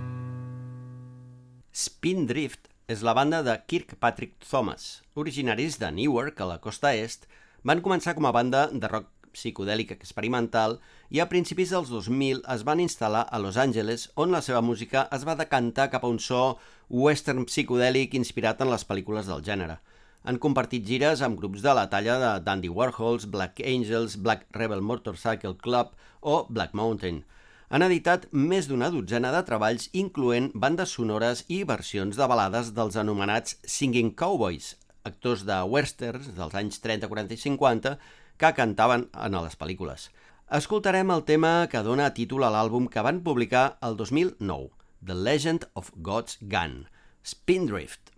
Spindrift 1.73 2.67
és 2.85 2.99
la 3.01 3.15
banda 3.17 3.39
de 3.41 3.53
Kirkpatrick 3.65 4.35
Thomas. 4.45 5.01
Originaris 5.17 5.79
de 5.81 5.87
Newark, 5.89 6.37
a 6.37 6.45
la 6.45 6.59
costa 6.61 6.91
est, 6.93 7.25
van 7.65 7.81
començar 7.81 8.13
com 8.13 8.27
a 8.29 8.33
banda 8.35 8.67
de 8.69 8.91
rock 8.91 9.07
psicodèlic 9.33 9.95
experimental 9.95 10.77
i 11.09 11.23
a 11.23 11.25
principis 11.31 11.73
dels 11.73 11.89
2000 11.89 12.43
es 12.53 12.65
van 12.67 12.83
instal·lar 12.83 13.23
a 13.25 13.41
Los 13.41 13.57
Angeles, 13.57 14.05
on 14.13 14.29
la 14.29 14.43
seva 14.45 14.61
música 14.61 15.07
es 15.17 15.25
va 15.25 15.33
decantar 15.39 15.89
cap 15.89 16.05
a 16.05 16.13
un 16.13 16.21
so 16.21 16.59
western 16.89 17.49
psicodèlic 17.49 18.13
inspirat 18.21 18.61
en 18.61 18.69
les 18.69 18.85
pel·lícules 18.85 19.25
del 19.25 19.41
gènere. 19.41 19.81
Han 20.29 20.37
compartit 20.37 20.85
gires 20.85 21.25
amb 21.25 21.41
grups 21.41 21.65
de 21.65 21.73
la 21.73 21.89
talla 21.89 22.21
de 22.21 22.33
Dandy 22.45 22.69
Warhols, 22.69 23.25
Black 23.25 23.65
Angels, 23.65 24.21
Black 24.21 24.45
Rebel 24.53 24.85
Motorcycle 24.85 25.57
Club 25.57 25.97
o 26.21 26.43
Black 26.53 26.77
Mountain– 26.77 27.23
han 27.73 27.81
editat 27.81 28.27
més 28.37 28.67
d'una 28.69 28.91
dotzena 28.93 29.31
de 29.33 29.39
treballs, 29.47 29.87
incloent 29.97 30.51
bandes 30.53 30.91
sonores 30.93 31.39
i 31.49 31.63
versions 31.65 32.19
de 32.19 32.27
balades 32.29 32.69
dels 32.77 32.99
anomenats 33.01 33.55
Singing 33.65 34.11
Cowboys, 34.13 34.75
actors 35.09 35.41
de 35.47 35.57
westerns 35.65 36.29
dels 36.37 36.53
anys 36.59 36.77
30, 36.83 37.09
40 37.09 37.33
i 37.33 37.41
50 37.41 37.95
que 38.37 38.53
cantaven 38.59 39.07
en 39.17 39.39
les 39.39 39.57
pel·lícules. 39.57 40.05
Escoltarem 40.53 41.09
el 41.17 41.25
tema 41.25 41.55
que 41.71 41.81
dona 41.81 42.11
títol 42.13 42.45
a 42.45 42.53
l'àlbum 42.53 42.85
que 42.93 43.01
van 43.01 43.23
publicar 43.25 43.65
el 43.81 43.97
2009, 43.97 44.69
The 45.01 45.17
Legend 45.17 45.65
of 45.73 45.89
God's 45.97 46.37
Gun, 46.45 46.83
Spindrift. 47.25 48.12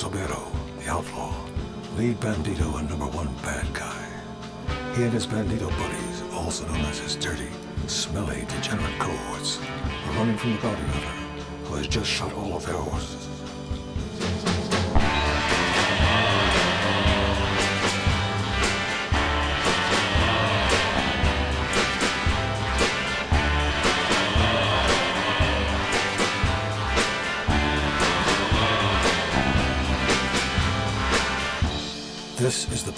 Sobero, 0.00 0.50
the 0.78 0.90
outlaw, 0.90 1.34
lead 1.98 2.18
bandito 2.20 2.78
and 2.78 2.88
number 2.88 3.04
one 3.04 3.28
bad 3.42 3.70
guy. 3.74 4.06
He 4.94 5.02
and 5.02 5.12
his 5.12 5.26
bandito 5.26 5.68
buddies, 5.78 6.22
also 6.32 6.66
known 6.68 6.80
as 6.86 7.00
his 7.00 7.16
dirty, 7.16 7.50
smelly, 7.86 8.46
degenerate 8.48 8.98
cohorts, 8.98 9.58
are 9.60 10.12
running 10.12 10.38
from 10.38 10.54
the 10.54 10.62
bounty 10.62 10.80
hunter, 10.84 11.44
who 11.64 11.74
has 11.74 11.86
just 11.86 12.08
shot 12.08 12.32
all 12.32 12.56
of 12.56 12.64
their 12.64 12.76
horses. 12.76 13.29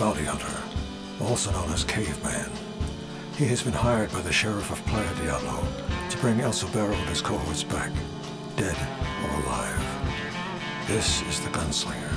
Bounty 0.02 0.24
hunter, 0.24 0.60
also 1.20 1.52
known 1.52 1.72
as 1.72 1.84
Caveman. 1.84 2.50
He 3.36 3.44
has 3.44 3.62
been 3.62 3.72
hired 3.72 4.10
by 4.10 4.20
the 4.20 4.32
sheriff 4.32 4.72
of 4.72 4.84
Playa 4.84 5.14
Diablo 5.14 5.64
to 6.10 6.18
bring 6.18 6.40
El 6.40 6.50
Sobero 6.50 6.92
and 6.92 7.08
his 7.08 7.22
cohorts 7.22 7.62
back, 7.62 7.92
dead 8.56 8.76
or 9.22 9.44
alive. 9.44 10.88
This 10.88 11.22
is 11.28 11.38
the 11.38 11.50
gunslinger. 11.50 12.11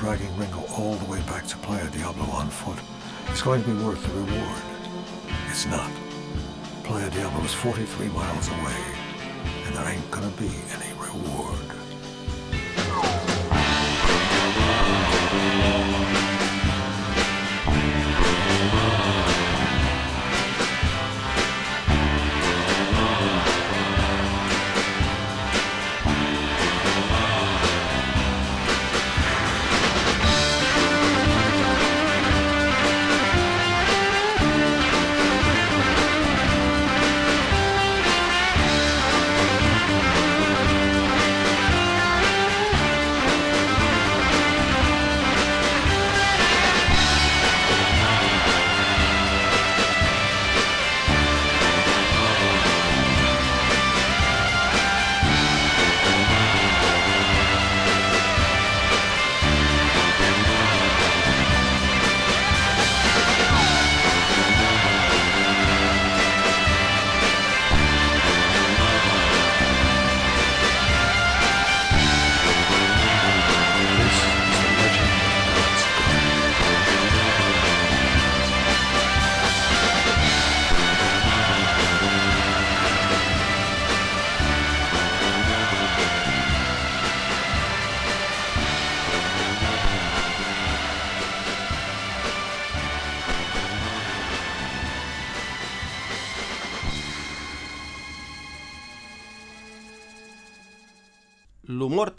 Dragging 0.00 0.34
Ringo 0.38 0.64
all 0.78 0.94
the 0.94 1.04
way 1.04 1.20
back 1.26 1.46
to 1.46 1.58
Playa 1.58 1.86
Diablo 1.90 2.24
on 2.32 2.48
foot 2.48 2.78
is 3.34 3.42
going 3.42 3.62
to 3.62 3.68
be 3.68 3.84
worth 3.84 4.02
the 4.02 4.14
reward. 4.14 4.62
It's 5.50 5.66
not. 5.66 5.90
Playa 6.84 7.10
Diablo 7.10 7.44
is 7.44 7.52
43 7.52 8.08
miles 8.08 8.48
away, 8.48 8.82
and 9.66 9.76
there 9.76 9.86
ain't 9.86 10.10
gonna 10.10 10.30
be 10.38 10.50
any 10.72 10.90
reward. 10.98 11.69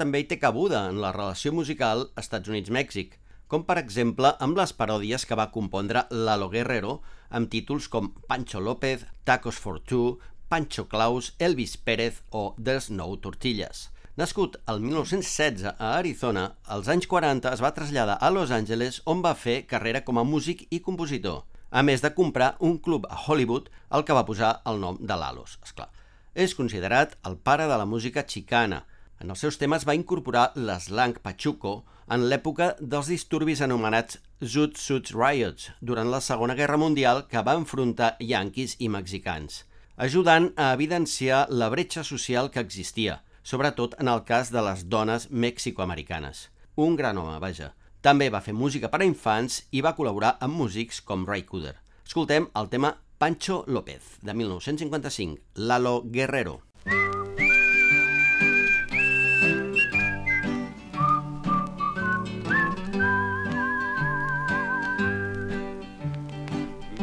També 0.02 0.24
hi 0.24 0.26
té 0.26 0.40
cabuda 0.42 0.88
en 0.90 0.98
la 1.04 1.12
relació 1.14 1.52
musical 1.54 2.08
Estats 2.18 2.50
Units-Mèxic, 2.50 3.20
com 3.52 3.62
per 3.68 3.78
exemple 3.78 4.32
amb 4.42 4.58
les 4.58 4.72
paròdies 4.74 5.28
que 5.30 5.38
va 5.38 5.52
compondre 5.54 6.08
Lalo 6.10 6.48
Guerrero 6.50 6.96
amb 7.30 7.52
títols 7.54 7.86
com 7.92 8.10
Pancho 8.26 8.64
López, 8.64 9.04
Tacos 9.30 9.60
for 9.62 9.78
Two, 9.80 10.18
Pancho 10.50 10.88
Claus, 10.90 11.36
Elvis 11.38 11.78
Pérez 11.78 12.24
o 12.32 12.56
There's 12.58 12.90
No 12.90 13.12
Tortillas. 13.22 13.92
Nascut 14.18 14.58
el 14.72 14.82
1916 14.82 15.70
a 15.70 15.94
Arizona, 16.00 16.48
als 16.66 16.90
anys 16.90 17.06
40 17.12 17.54
es 17.54 17.62
va 17.62 17.76
traslladar 17.78 18.18
a 18.18 18.32
Los 18.34 18.52
Angeles 18.52 19.04
on 19.06 19.22
va 19.22 19.38
fer 19.38 19.62
carrera 19.70 20.02
com 20.08 20.18
a 20.18 20.26
músic 20.26 20.66
i 20.72 20.82
compositor, 20.82 21.44
a 21.70 21.86
més 21.86 22.02
de 22.02 22.12
comprar 22.18 22.56
un 22.60 22.80
club 22.80 23.06
a 23.10 23.20
Hollywood 23.28 23.70
al 23.90 24.08
que 24.08 24.18
va 24.18 24.26
posar 24.26 24.56
el 24.66 24.82
nom 24.82 24.98
de 25.00 25.20
Lalos, 25.20 25.60
esclar. 25.62 25.92
És 26.34 26.58
considerat 26.58 27.20
el 27.28 27.38
pare 27.38 27.70
de 27.70 27.78
la 27.78 27.86
música 27.86 28.26
xicana. 28.28 28.88
En 29.22 29.30
els 29.30 29.40
seus 29.46 29.58
temes 29.62 29.86
va 29.88 29.96
incorporar 29.96 30.52
l'eslang 30.58 31.16
pachuco 31.22 31.84
en 32.12 32.28
l'època 32.28 32.74
dels 32.82 33.08
disturbis 33.14 33.62
anomenats 33.62 34.20
Zoot 34.44 34.78
Suits 34.82 35.14
Riots 35.16 35.72
durant 35.80 36.10
la 36.10 36.22
Segona 36.26 36.58
Guerra 36.58 36.82
Mundial 36.82 37.28
que 37.30 37.46
va 37.46 37.56
enfrontar 37.60 38.16
yanquis 38.20 38.76
i 38.80 38.90
mexicans, 38.90 39.64
ajudant 39.96 40.52
a 40.58 40.74
evidenciar 40.74 41.46
la 41.50 41.70
bretxa 41.70 42.04
social 42.04 42.50
que 42.50 42.66
existia– 42.66 43.22
sobretot 43.44 43.96
en 44.00 44.08
el 44.08 44.24
cas 44.24 44.52
de 44.52 44.62
les 44.62 44.88
dones 44.90 45.30
mexicoamericanes. 45.32 46.50
Un 46.76 46.96
gran 46.96 47.18
home, 47.18 47.40
vaja. 47.40 47.74
També 48.02 48.30
va 48.34 48.42
fer 48.42 48.54
música 48.58 48.90
per 48.90 49.02
a 49.02 49.08
infants 49.08 49.62
i 49.72 49.82
va 49.86 49.96
col·laborar 49.98 50.38
amb 50.42 50.58
músics 50.58 51.02
com 51.06 51.26
Ray 51.28 51.46
Cooder. 51.46 51.76
Escoltem 52.06 52.50
el 52.56 52.70
tema 52.70 52.96
Pancho 53.22 53.64
López, 53.68 54.18
de 54.22 54.34
1955, 54.34 55.42
Lalo 55.56 56.02
Guerrero. 56.06 56.62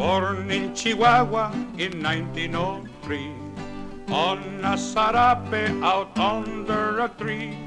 Born 0.09 0.51
in 0.51 0.75
Chihuahua 0.75 1.53
in 1.77 2.03
1903 2.03 3.29
on 4.09 4.39
a 4.65 4.73
sarape 4.73 5.83
out 5.83 6.19
under 6.19 7.01
a 7.01 7.11
tree. 7.11 7.59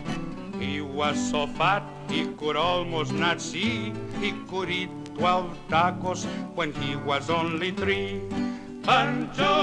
He 0.57 0.81
was 0.81 1.21
so 1.29 1.45
fat 1.45 1.83
he 2.09 2.25
could 2.33 2.55
almost 2.55 3.13
not 3.13 3.39
see. 3.39 3.93
He 4.19 4.33
could 4.49 4.71
eat 4.71 4.89
twelve 5.13 5.55
tacos 5.69 6.25
when 6.55 6.73
he 6.73 6.95
was 6.95 7.29
only 7.29 7.69
three. 7.69 8.23
Pancho, 8.81 9.53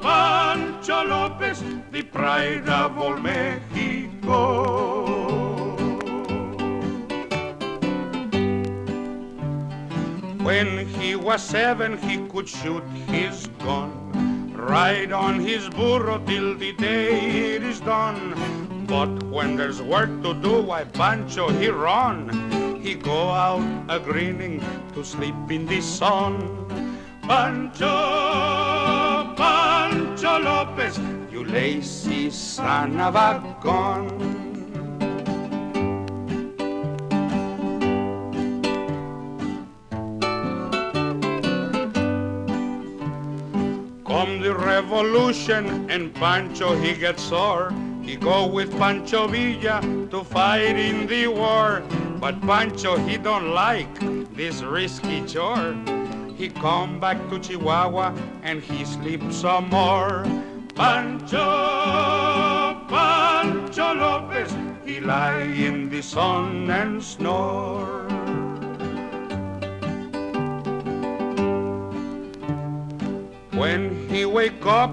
Pancho 0.00 1.04
Lopez, 1.04 1.62
the 1.90 2.00
pride 2.00 2.66
of 2.66 2.96
all 2.96 3.18
Mexico. 3.18 5.21
When 10.42 10.88
he 10.88 11.14
was 11.14 11.40
seven, 11.40 11.98
he 11.98 12.18
could 12.28 12.48
shoot 12.48 12.82
his 13.06 13.46
gun. 13.64 14.52
Ride 14.56 15.12
on 15.12 15.38
his 15.38 15.68
burro 15.68 16.18
till 16.26 16.56
the 16.56 16.72
day 16.72 17.54
it 17.54 17.62
is 17.62 17.78
done. 17.80 18.34
But 18.88 19.22
when 19.22 19.54
there's 19.54 19.80
work 19.80 20.10
to 20.24 20.34
do, 20.34 20.60
why 20.62 20.82
Pancho 20.82 21.48
he 21.48 21.68
run. 21.68 22.28
He 22.82 22.94
go 22.94 23.30
out 23.30 23.62
a 23.88 24.00
grinning 24.00 24.60
to 24.94 25.04
sleep 25.04 25.34
in 25.48 25.64
the 25.66 25.80
sun. 25.80 26.34
Pancho, 27.22 27.86
Pancho 29.36 30.38
Lopez, 30.40 30.98
you 31.30 31.44
lazy 31.44 32.30
son 32.30 32.98
of 33.00 33.14
a 33.14 33.56
gun. 33.62 34.31
Revolution 44.72 45.90
and 45.90 46.14
Pancho 46.14 46.74
he 46.74 46.94
gets 46.94 47.22
sore. 47.22 47.74
He 48.02 48.16
go 48.16 48.46
with 48.46 48.70
Pancho 48.78 49.26
Villa 49.28 49.82
to 50.10 50.24
fight 50.24 50.76
in 50.78 51.06
the 51.06 51.26
war. 51.26 51.82
But 52.18 52.40
Pancho 52.40 52.96
he 52.96 53.18
don't 53.18 53.50
like 53.50 53.94
this 54.34 54.62
risky 54.62 55.20
chore. 55.26 55.74
He 56.38 56.48
come 56.48 56.98
back 56.98 57.18
to 57.28 57.38
Chihuahua 57.38 58.14
and 58.42 58.62
he 58.62 58.86
sleep 58.86 59.22
some 59.30 59.68
more. 59.68 60.24
Pancho, 60.74 61.48
Pancho 62.88 63.88
Lopez, 63.92 64.50
he 64.86 65.00
lie 65.00 65.42
in 65.68 65.90
the 65.90 66.02
sun 66.02 66.70
and 66.70 67.02
snore. 67.02 68.01
When 73.54 74.08
he 74.08 74.24
wake 74.24 74.64
up, 74.64 74.90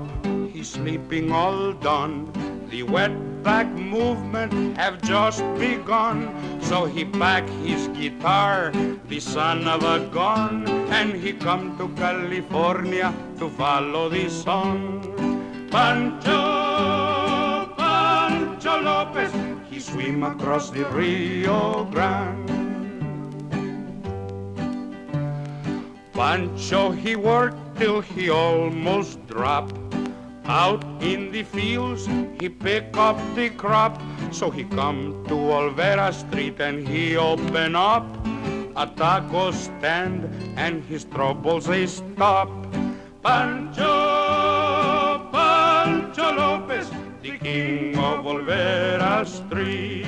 he's 0.52 0.72
sleeping 0.72 1.32
all 1.32 1.72
done. 1.72 2.30
The 2.70 2.84
wetback 2.84 3.72
movement 3.72 4.78
have 4.78 5.02
just 5.02 5.40
begun. 5.56 6.28
So 6.62 6.84
he 6.84 7.06
pack 7.06 7.48
his 7.64 7.88
guitar, 7.90 8.74
the 9.08 9.22
son 9.22 9.66
of 9.66 9.84
a 9.84 10.06
gun, 10.12 10.68
and 10.92 11.14
he 11.14 11.32
come 11.32 11.78
to 11.78 11.88
California 11.96 13.14
to 13.40 13.50
follow 13.50 14.10
the 14.10 14.30
sun. 14.30 15.08
Pancho, 15.72 17.74
Pancho 17.78 18.82
Lopez, 18.82 19.32
he 19.70 19.80
swim 19.80 20.24
across 20.24 20.70
the 20.70 20.84
Rio 20.90 21.86
Grande. 21.86 22.50
Pancho, 26.12 26.92
he 26.92 27.16
worked 27.16 27.69
till 27.80 28.02
he 28.02 28.30
almost 28.30 29.26
dropped. 29.28 29.80
Out 30.44 30.84
in 31.02 31.32
the 31.32 31.44
fields, 31.44 32.08
he 32.42 32.50
pick 32.50 32.98
up 32.98 33.18
the 33.36 33.50
crop. 33.52 34.02
So 34.32 34.52
he 34.52 34.66
come 34.66 35.24
to 35.30 35.36
Olvera 35.36 36.14
Street 36.14 36.60
and 36.60 36.86
he 36.86 37.16
open 37.16 37.78
up 37.78 38.04
a 38.76 38.86
taco 38.86 39.52
stand 39.52 40.26
and 40.58 40.84
his 40.84 41.06
troubles 41.06 41.68
they 41.68 41.88
stop. 41.88 42.50
Pancho, 43.24 43.96
Pancho 45.32 46.32
Lopez, 46.34 46.92
the 47.22 47.38
king 47.38 47.98
of 47.98 48.26
Olvera 48.26 49.26
Street. 49.26 50.06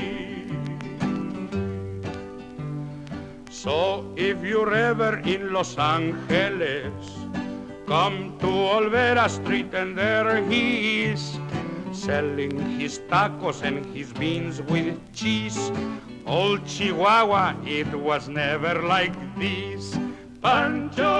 So 3.49 4.13
if 4.17 4.43
you're 4.43 4.73
ever 4.73 5.19
in 5.19 5.53
Los 5.53 5.77
Angeles, 5.77 7.20
come 7.91 8.39
to 8.39 8.47
Olvera 8.47 9.29
Street 9.29 9.73
and 9.73 9.97
there 9.97 10.41
he 10.45 11.11
is, 11.11 11.37
selling 11.91 12.53
his 12.79 12.99
tacos 13.09 13.63
and 13.63 13.85
his 13.93 14.13
beans 14.13 14.61
with 14.61 14.95
cheese. 15.13 15.59
Old 16.25 16.65
Chihuahua, 16.65 17.53
it 17.65 17.93
was 17.93 18.29
never 18.29 18.81
like 18.81 19.17
this. 19.37 19.97
Pancho, 20.41 21.17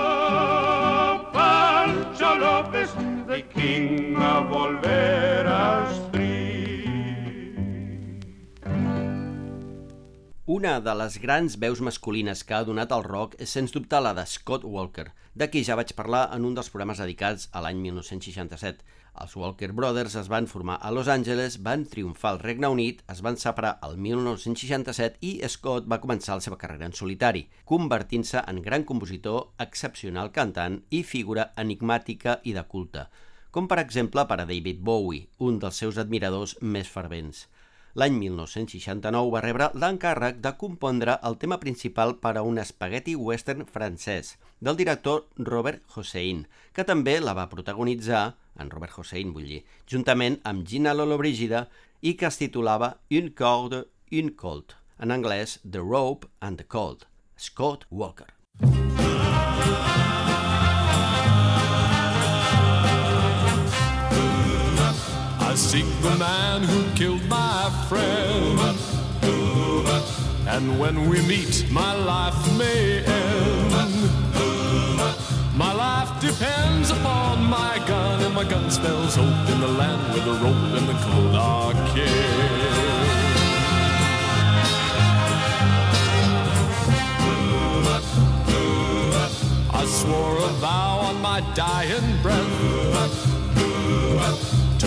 Pancho 1.33 2.35
Lopez, 2.39 2.93
the 3.27 3.41
king 3.53 4.15
of 4.15 4.47
Olvera 4.63 5.30
Una 10.51 10.71
de 10.83 10.91
les 10.99 11.13
grans 11.23 11.53
veus 11.63 11.79
masculines 11.87 12.41
que 12.43 12.55
ha 12.57 12.65
donat 12.67 12.91
el 12.91 13.05
rock 13.05 13.37
és 13.43 13.51
sens 13.55 13.71
dubte 13.71 13.99
la 14.03 14.09
de 14.17 14.25
Scott 14.27 14.65
Walker, 14.67 15.05
de 15.39 15.45
qui 15.47 15.61
ja 15.63 15.77
vaig 15.79 15.93
parlar 15.95 16.25
en 16.35 16.43
un 16.49 16.57
dels 16.57 16.67
programes 16.73 16.99
dedicats 16.99 17.45
a 17.55 17.61
l'any 17.63 17.77
1967. 17.85 18.83
Els 19.23 19.35
Walker 19.39 19.69
Brothers 19.77 20.17
es 20.19 20.27
van 20.33 20.49
formar 20.53 20.75
a 20.81 20.91
Los 20.91 21.07
Angeles, 21.13 21.55
van 21.63 21.85
triomfar 21.93 22.33
al 22.33 22.41
Regne 22.41 22.73
Unit, 22.73 22.99
es 23.15 23.21
van 23.23 23.39
separar 23.39 23.77
el 23.87 23.95
1967 24.09 25.23
i 25.29 25.31
Scott 25.55 25.87
va 25.87 26.01
començar 26.03 26.35
la 26.35 26.43
seva 26.43 26.59
carrera 26.59 26.91
en 26.91 26.99
solitari, 26.99 27.45
convertint-se 27.63 28.43
en 28.43 28.59
gran 28.67 28.83
compositor, 28.83 29.53
excepcional 29.69 30.33
cantant 30.35 30.81
i 30.89 31.05
figura 31.15 31.53
enigmàtica 31.63 32.41
i 32.43 32.59
de 32.59 32.67
culte, 32.75 33.07
com 33.55 33.71
per 33.71 33.79
exemple 33.87 34.27
per 34.27 34.41
a 34.41 34.51
David 34.51 34.83
Bowie, 34.83 35.29
un 35.39 35.63
dels 35.63 35.79
seus 35.79 36.01
admiradors 36.01 36.59
més 36.59 36.91
fervents. 36.91 37.45
L'any 37.99 38.13
1969 38.15 39.31
va 39.33 39.41
rebre 39.43 39.67
l'encàrrec 39.75 40.37
de 40.43 40.53
compondre 40.59 41.17
el 41.27 41.35
tema 41.41 41.57
principal 41.59 42.13
per 42.23 42.37
a 42.39 42.43
un 42.47 42.61
espagueti 42.61 43.17
western 43.19 43.65
francès 43.67 44.37
del 44.63 44.77
director 44.79 45.25
Robert 45.35 45.83
Hossein, 45.95 46.45
que 46.71 46.85
també 46.87 47.17
la 47.19 47.35
va 47.35 47.49
protagonitzar, 47.51 48.23
en 48.55 48.71
Robert 48.71 48.95
Hossein 48.97 49.33
vull 49.35 49.49
dir, 49.51 49.63
juntament 49.91 50.39
amb 50.47 50.63
Gina 50.67 50.95
Lollobrigida 50.95 51.65
i 52.01 52.15
que 52.15 52.29
es 52.31 52.39
titulava 52.39 52.93
Une 53.11 53.33
corde, 53.35 53.83
une 54.11 54.35
colt, 54.39 54.77
en 54.97 55.11
anglès 55.11 55.59
The 55.69 55.83
Rope 55.83 56.31
and 56.39 56.63
the 56.63 56.67
Colt, 56.67 57.09
Scott 57.35 57.89
Walker. 57.91 58.31
As 58.61 60.10
seek 65.71 66.01
the 66.01 66.15
man 66.17 66.63
who 66.63 66.83
killed 66.95 67.23
my 67.29 67.69
friend. 67.87 68.59
And 70.45 70.77
when 70.77 71.09
we 71.09 71.21
meet, 71.25 71.65
my 71.71 71.93
life 71.95 72.41
may 72.57 73.01
end. 73.05 73.71
My 75.55 75.71
life 75.71 76.11
depends 76.19 76.91
upon 76.91 77.45
my 77.45 77.81
gun, 77.87 78.21
and 78.21 78.35
my 78.35 78.43
gun 78.43 78.69
spells 78.69 79.15
hope 79.15 79.49
in 79.49 79.61
the 79.61 79.73
land 79.81 80.01
where 80.11 80.25
the 80.25 80.37
rope 80.43 80.73
and 80.77 80.87
the 80.89 80.97
cold 81.05 81.35
are 81.35 81.73
killed. 81.93 82.91
I 89.81 89.85
swore 89.85 90.35
a 90.35 90.53
vow 90.65 90.99
on 91.09 91.21
my 91.21 91.39
dying 91.55 92.21
breath 92.21 93.21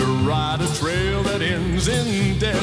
to 0.05 0.11
ride 0.29 0.61
a 0.61 0.67
trail 0.75 1.23
that 1.23 1.41
ends 1.41 1.87
in 1.87 2.37
death. 2.37 2.59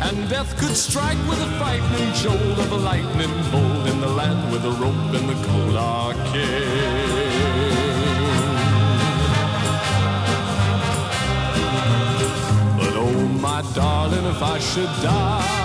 And 0.00 0.28
death 0.28 0.56
could 0.58 0.76
strike 0.76 1.18
with 1.28 1.40
a 1.40 1.50
frightening 1.58 2.12
jolt 2.14 2.58
of 2.58 2.72
a 2.72 2.76
lightning 2.76 3.34
bolt 3.52 3.86
in 3.86 4.00
the 4.00 4.08
land 4.08 4.50
where 4.50 4.60
the 4.60 4.72
rope 4.82 5.12
and 5.18 5.28
the 5.28 5.38
cold 5.46 6.14
killed. 6.32 7.18
But 12.78 12.94
oh, 13.04 13.28
my 13.40 13.62
darling, 13.74 14.26
if 14.34 14.42
I 14.42 14.58
should 14.58 14.92
die, 15.02 15.58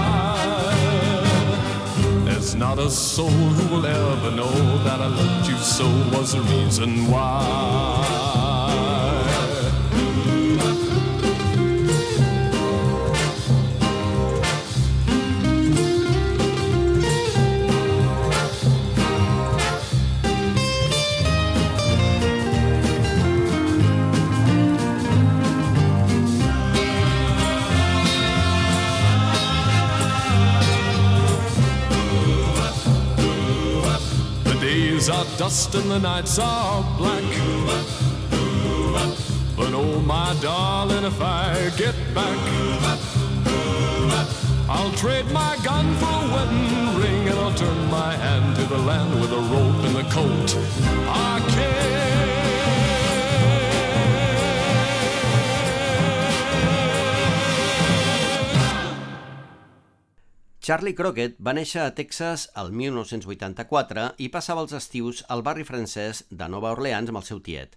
there's 2.26 2.54
not 2.54 2.78
a 2.78 2.90
soul 2.90 3.30
who 3.30 3.76
will 3.76 3.86
ever 3.86 4.32
know 4.32 4.54
that 4.84 5.00
I 5.00 5.08
loved 5.08 5.48
you 5.48 5.58
so 5.58 5.86
was 6.16 6.34
the 6.34 6.42
reason 6.42 7.10
why. 7.10 8.33
Days 35.04 35.10
are 35.10 35.38
dust 35.38 35.76
and 35.76 35.92
the 35.92 36.00
nights 36.00 36.40
are 36.40 36.84
black. 36.98 37.24
But 39.56 39.74
oh, 39.74 40.02
my 40.06 40.36
darling, 40.42 41.04
if 41.04 41.20
I 41.22 41.72
get 41.78 41.96
back, 42.14 42.40
I'll 44.70 44.92
trade 44.94 45.26
my 45.32 45.58
gun 45.64 45.94
for 45.96 46.06
a 46.06 46.28
wedding 46.34 47.02
ring 47.02 47.28
and 47.28 47.40
I'll 47.40 47.54
turn 47.54 47.90
my 47.90 48.16
hand 48.16 48.56
to 48.56 48.64
the 48.64 48.78
land 48.78 49.20
with 49.20 49.32
a 49.32 49.42
rope 49.54 49.84
and 49.88 49.98
a 49.98 50.10
coat. 50.10 50.58
I 51.10 51.40
Charlie 60.64 60.96
Crockett 60.96 61.34
va 61.44 61.52
néixer 61.52 61.82
a 61.84 61.92
Texas 61.92 62.46
el 62.62 62.70
1984 62.72 64.04
i 64.24 64.30
passava 64.32 64.62
els 64.64 64.72
estius 64.78 65.20
al 65.36 65.42
barri 65.44 65.66
francès 65.68 66.22
de 66.32 66.48
Nova 66.54 66.72
Orleans 66.72 67.12
amb 67.12 67.20
el 67.20 67.26
seu 67.28 67.42
tiet. 67.44 67.74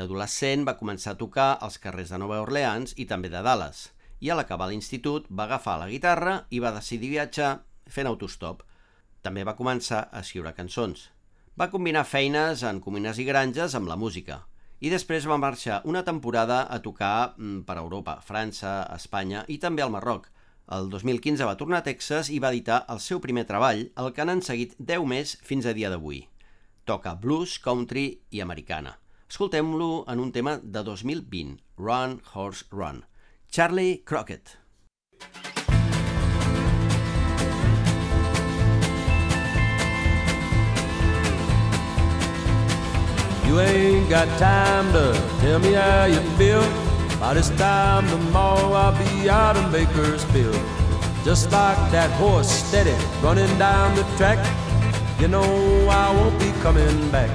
D'adolescent 0.00 0.64
va 0.64 0.78
començar 0.78 1.12
a 1.12 1.20
tocar 1.20 1.50
als 1.66 1.76
carrers 1.82 2.14
de 2.14 2.22
Nova 2.22 2.40
Orleans 2.40 2.96
i 2.96 3.04
també 3.12 3.28
de 3.28 3.44
Dallas, 3.44 3.82
i 4.24 4.32
a 4.32 4.38
l'acabar 4.40 4.70
l'institut 4.72 5.28
va 5.28 5.44
agafar 5.44 5.76
la 5.82 5.90
guitarra 5.92 6.38
i 6.48 6.64
va 6.64 6.72
decidir 6.72 7.12
viatjar 7.12 7.52
fent 7.84 8.08
autostop. 8.08 8.64
També 9.20 9.44
va 9.44 9.58
començar 9.60 10.06
a 10.08 10.24
escriure 10.24 10.56
cançons. 10.56 11.10
Va 11.60 11.68
combinar 11.68 12.08
feines 12.08 12.64
en 12.64 12.80
comines 12.80 13.20
i 13.20 13.28
granges 13.28 13.76
amb 13.76 13.92
la 13.92 14.00
música, 14.00 14.46
i 14.80 14.88
després 14.88 15.28
va 15.28 15.36
marxar 15.36 15.82
una 15.84 16.00
temporada 16.00 16.64
a 16.64 16.80
tocar 16.80 17.34
mm, 17.36 17.66
per 17.68 17.76
Europa, 17.76 18.22
França, 18.24 18.78
Espanya 18.96 19.44
i 19.52 19.60
també 19.60 19.84
al 19.84 19.92
Marroc, 19.92 20.32
el 20.72 20.88
2015 20.90 21.44
va 21.44 21.56
tornar 21.60 21.82
a 21.82 21.86
Texas 21.86 22.30
i 22.32 22.38
va 22.40 22.50
editar 22.54 22.82
el 22.92 23.00
seu 23.04 23.20
primer 23.20 23.44
treball, 23.48 23.84
el 24.00 24.10
que 24.16 24.24
n'han 24.24 24.42
seguit 24.44 24.74
10 24.78 25.04
més 25.08 25.36
fins 25.44 25.68
a 25.68 25.74
dia 25.76 25.90
d'avui. 25.92 26.24
Toca 26.88 27.14
blues, 27.14 27.58
country 27.62 28.06
i 28.30 28.40
americana. 28.40 28.96
Escoltem-lo 29.28 30.04
en 30.12 30.20
un 30.20 30.32
tema 30.32 30.58
de 30.62 30.82
2020, 30.84 31.60
Run, 31.78 32.20
Horse, 32.32 32.64
Run. 32.72 33.04
Charlie 33.50 34.02
Crockett. 34.04 34.58
You 43.46 43.60
ain't 43.60 44.08
got 44.08 44.28
time 44.38 44.90
to 44.92 45.12
tell 45.40 45.58
me 45.58 45.74
how 45.74 46.06
you 46.06 46.20
feel. 46.38 46.81
By 47.22 47.34
this 47.34 47.50
time 47.50 48.04
tomorrow 48.08 48.72
I'll 48.72 48.98
be 48.98 49.30
out 49.30 49.56
of 49.56 49.70
Bakersfield. 49.70 50.58
Just 51.22 51.52
like 51.52 51.78
that 51.92 52.10
horse 52.18 52.50
steady 52.50 52.96
running 53.22 53.56
down 53.60 53.94
the 53.94 54.02
track. 54.16 54.40
You 55.20 55.28
know 55.28 55.46
I 55.88 56.10
won't 56.10 56.36
be 56.40 56.50
coming 56.62 56.98
back. 57.12 57.30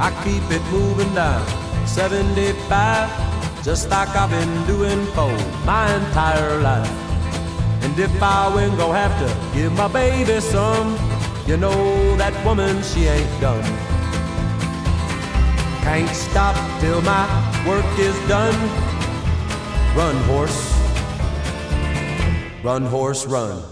I 0.00 0.10
keep 0.24 0.42
it 0.50 0.60
moving 0.72 1.14
down 1.14 1.46
75, 1.86 3.62
just 3.62 3.88
like 3.90 4.08
I've 4.08 4.28
been 4.28 4.66
doing 4.66 5.06
for 5.14 5.30
my 5.64 5.86
entire 5.94 6.60
life. 6.62 6.90
And 7.84 7.96
if 7.96 8.20
I 8.20 8.52
win, 8.56 8.74
go 8.76 8.90
have 8.90 9.14
to 9.22 9.56
give 9.56 9.72
my 9.72 9.86
baby 9.86 10.40
some. 10.40 10.98
You 11.46 11.56
know 11.58 12.16
that 12.16 12.34
woman, 12.44 12.82
she 12.82 13.04
ain't 13.06 13.40
done. 13.40 13.93
Can't 15.84 16.08
stop 16.08 16.56
till 16.80 17.02
my 17.02 17.26
work 17.68 17.84
is 17.98 18.16
done. 18.26 18.54
Run, 19.94 20.16
horse. 20.24 20.72
Run, 22.62 22.86
horse, 22.86 23.26
run. 23.26 23.62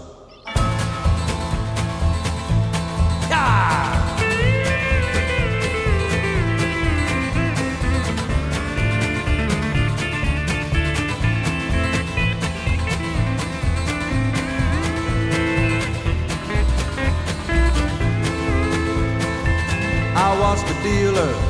I 20.15 20.39
watched 20.39 20.67
the 20.67 20.73
dealer 20.83 21.42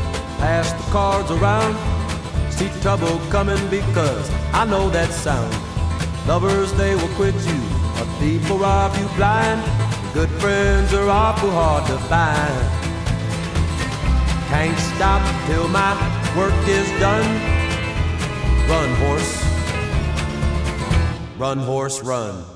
pass 0.44 0.74
the 0.74 0.92
cards 0.92 1.32
around. 1.32 1.74
See 2.52 2.70
trouble 2.82 3.18
coming 3.36 3.64
because 3.70 4.26
I 4.52 4.66
know 4.66 4.90
that 4.90 5.10
sound. 5.26 5.54
Lovers, 6.28 6.74
they 6.74 6.96
will 6.96 7.14
quit 7.20 7.36
you. 7.52 7.62
A 8.04 8.06
thief 8.20 8.42
will 8.50 8.58
rob 8.58 8.92
you 9.00 9.08
blind. 9.16 9.62
Good 10.14 10.32
friends 10.42 10.94
are 10.94 11.10
awful 11.10 11.50
hard 11.50 11.86
to 11.92 11.98
find. 12.12 12.64
Can't 14.52 14.80
stop 14.92 15.24
till 15.48 15.68
my 15.70 15.92
work 16.36 16.62
is 16.68 16.90
done. 17.00 17.30
Run, 18.72 18.90
horse. 19.04 19.34
Run, 21.38 21.60
horse, 21.60 22.04
run. 22.04 22.53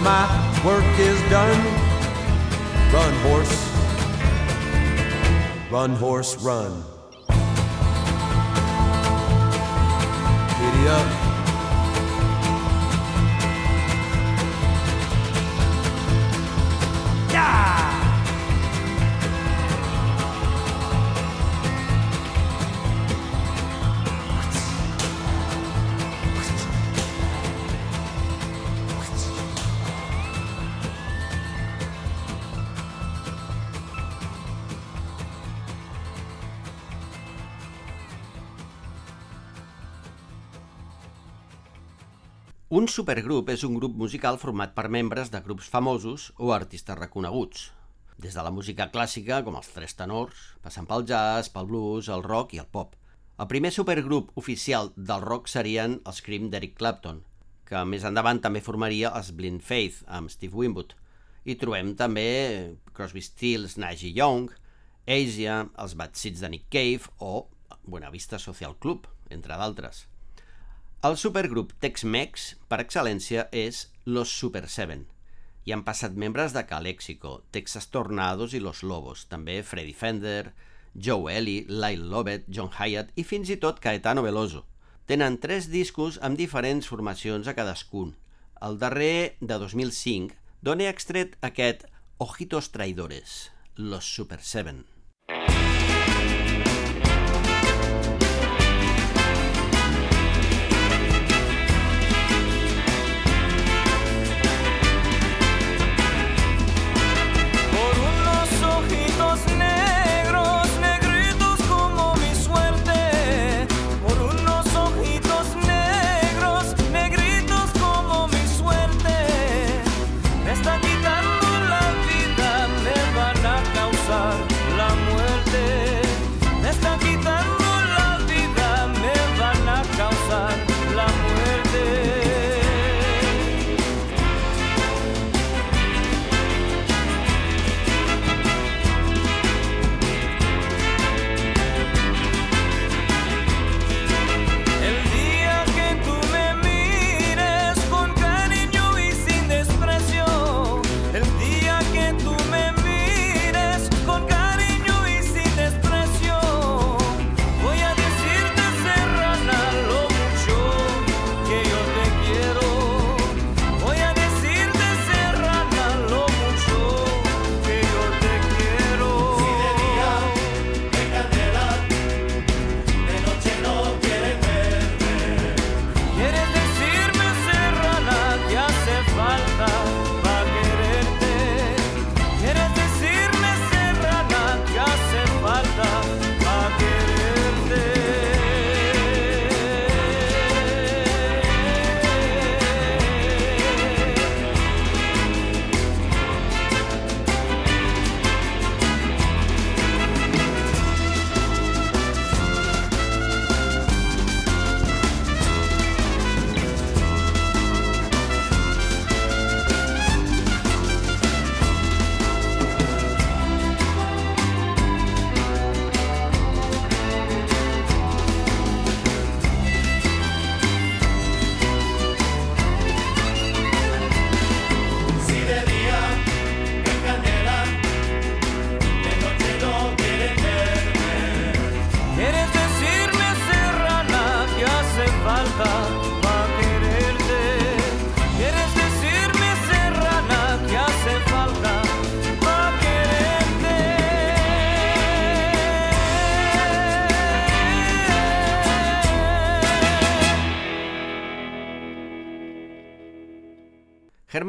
My 0.00 0.26
work 0.64 0.84
is 0.98 1.20
done. 1.30 1.58
Run, 2.92 3.14
horse. 3.26 3.56
Run, 5.70 5.94
horse, 5.96 6.36
run. 6.42 6.97
Supergrup 42.98 43.50
és 43.52 43.62
un 43.62 43.76
grup 43.78 43.94
musical 43.94 44.40
format 44.42 44.72
per 44.74 44.88
membres 44.90 45.28
de 45.30 45.38
grups 45.44 45.68
famosos 45.70 46.32
o 46.42 46.48
artistes 46.50 46.96
reconeguts, 46.98 47.68
des 48.18 48.34
de 48.34 48.42
la 48.42 48.50
música 48.50 48.88
clàssica, 48.90 49.38
com 49.46 49.54
els 49.54 49.68
tres 49.70 49.94
tenors, 49.94 50.40
passant 50.64 50.88
pel 50.88 51.04
jazz, 51.06 51.50
pel 51.54 51.68
blues, 51.70 52.08
el 52.10 52.24
rock 52.26 52.56
i 52.56 52.62
el 52.64 52.66
pop. 52.66 52.96
El 53.38 53.46
primer 53.52 53.70
supergrup 53.76 54.32
oficial 54.42 54.90
del 54.96 55.22
rock 55.22 55.46
serien 55.46 56.00
els 56.10 56.18
Cream 56.26 56.50
d'Eric 56.50 56.74
Clapton, 56.80 57.22
que 57.70 57.84
més 57.86 58.08
endavant 58.08 58.42
també 58.42 58.64
formaria 58.66 59.14
els 59.14 59.30
Blind 59.30 59.62
Faith 59.62 60.02
amb 60.18 60.34
Steve 60.34 60.58
Winwood. 60.58 60.96
I 61.46 61.54
trobem 61.54 61.94
també 62.02 62.28
Crosby, 62.98 63.22
Stills, 63.22 63.78
Nash 63.78 64.02
i 64.10 64.14
Young, 64.18 64.50
Asia, 65.06 65.68
els 65.78 65.94
Bad 65.94 66.18
Seeds 66.18 66.42
de 66.42 66.50
Nick 66.56 66.66
Cave 66.74 67.14
o 67.22 67.46
Buena 67.86 68.10
Vista 68.10 68.42
Social 68.42 68.74
Club, 68.82 69.06
entre 69.30 69.54
d'altres. 69.54 70.08
El 71.06 71.14
supergrup 71.14 71.76
Tex-Mex, 71.78 72.56
per 72.66 72.80
excel·lència, 72.82 73.44
és 73.54 73.84
Los 74.02 74.32
Super 74.34 74.64
Seven. 74.66 75.04
Hi 75.62 75.70
han 75.76 75.84
passat 75.86 76.16
membres 76.18 76.56
de 76.56 76.64
Calexico, 76.66 77.36
Texas 77.54 77.86
Tornados 77.94 78.56
i 78.58 78.58
Los 78.58 78.80
Lobos, 78.82 79.22
també 79.30 79.60
Freddy 79.62 79.94
Fender, 79.94 80.50
Joe 80.98 81.36
Ely, 81.36 81.54
Lyle 81.70 82.10
Lovett, 82.10 82.50
John 82.50 82.72
Hyatt 82.74 83.14
i 83.14 83.22
fins 83.22 83.54
i 83.54 83.60
tot 83.62 83.78
Caetano 83.78 84.26
Veloso. 84.26 84.64
Tenen 85.06 85.38
tres 85.38 85.70
discos 85.70 86.18
amb 86.18 86.34
diferents 86.34 86.90
formacions 86.90 87.46
a 87.46 87.54
cadascun. 87.54 88.16
El 88.58 88.82
darrer, 88.82 89.38
de 89.38 89.62
2005, 89.62 90.34
d'on 90.66 90.82
he 90.82 90.90
extret 90.90 91.38
aquest 91.46 91.86
Ojitos 92.18 92.74
Traidores, 92.74 93.40
Los 93.76 94.14
Super 94.18 94.42
Seven. 94.42 94.82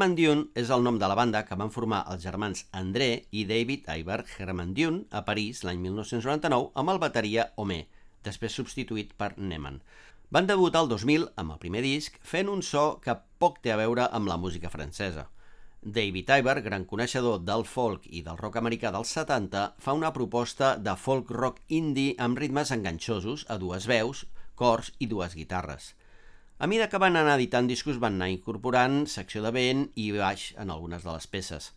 Hermandiun 0.00 0.46
és 0.56 0.70
el 0.72 0.80
nom 0.80 0.96
de 0.96 1.08
la 1.10 1.16
banda 1.18 1.42
que 1.44 1.56
van 1.60 1.68
formar 1.72 1.98
els 2.08 2.22
germans 2.24 2.62
André 2.78 3.08
i 3.36 3.42
David 3.44 3.90
Iber 4.00 4.22
Herman 4.24 4.70
Dune 4.78 5.02
a 5.12 5.20
París 5.26 5.60
l'any 5.60 5.82
1999 5.82 6.70
amb 6.80 6.92
el 6.92 7.00
bateria 7.02 7.44
Homé, 7.60 7.82
després 8.24 8.56
substituït 8.56 9.12
per 9.20 9.34
Neman. 9.36 9.76
Van 10.32 10.48
debutar 10.48 10.86
el 10.86 10.88
2000 10.94 11.28
amb 11.42 11.52
el 11.52 11.60
primer 11.66 11.84
disc 11.84 12.16
fent 12.32 12.48
un 12.48 12.64
so 12.64 12.86
que 13.04 13.18
poc 13.44 13.60
té 13.60 13.74
a 13.74 13.78
veure 13.82 14.08
amb 14.08 14.32
la 14.32 14.40
música 14.40 14.72
francesa. 14.72 15.26
David 15.82 16.32
Ivar, 16.38 16.62
gran 16.64 16.88
coneixedor 16.88 17.44
del 17.44 17.68
folk 17.68 18.08
i 18.08 18.24
del 18.24 18.40
rock 18.40 18.56
americà 18.56 18.96
dels 18.96 19.12
70, 19.20 19.66
fa 19.76 19.98
una 20.00 20.14
proposta 20.16 20.78
de 20.80 20.96
folk 20.96 21.28
rock 21.42 21.60
indie 21.68 22.16
amb 22.16 22.40
ritmes 22.40 22.72
enganxosos 22.72 23.44
a 23.52 23.60
dues 23.60 23.84
veus, 23.84 24.24
cors 24.56 24.94
i 24.96 25.12
dues 25.12 25.36
guitarres. 25.36 25.92
A 26.60 26.66
mesura 26.68 26.90
que 26.92 26.98
van 27.00 27.14
anar 27.16 27.38
editant 27.38 27.68
discos 27.70 27.98
van 28.00 28.18
anar 28.18 28.26
incorporant 28.28 29.06
secció 29.08 29.40
de 29.40 29.50
vent 29.56 29.86
i 29.96 30.10
baix 30.12 30.42
en 30.60 30.68
algunes 30.68 31.06
de 31.06 31.14
les 31.14 31.26
peces. 31.34 31.70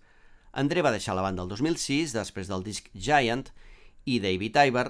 André 0.52 0.84
va 0.84 0.92
deixar 0.92 1.16
la 1.16 1.24
banda 1.24 1.46
el 1.46 1.54
2006 1.54 2.12
després 2.12 2.50
del 2.52 2.66
disc 2.66 2.90
Giant 3.06 3.46
i 4.04 4.18
David 4.26 4.60
Iver 4.66 4.84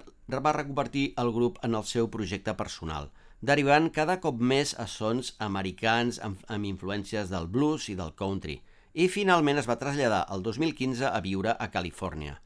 va 0.47 0.55
reconvertir 0.57 1.03
el 1.21 1.29
grup 1.37 1.61
en 1.61 1.77
el 1.77 1.85
seu 1.91 2.09
projecte 2.09 2.57
personal, 2.63 3.11
derivant 3.51 3.91
cada 3.99 4.17
cop 4.25 4.41
més 4.41 4.73
a 4.81 4.87
sons 4.89 5.35
americans 5.37 6.17
amb, 6.25 6.41
amb 6.49 6.71
influències 6.71 7.29
del 7.29 7.45
blues 7.45 7.85
i 7.93 7.97
del 8.01 8.17
country, 8.17 8.57
i 8.97 9.05
finalment 9.19 9.61
es 9.61 9.69
va 9.69 9.77
traslladar 9.77 10.25
el 10.33 10.41
2015 10.41 11.05
a 11.05 11.21
viure 11.21 11.53
a 11.53 11.69
Califòrnia. 11.69 12.39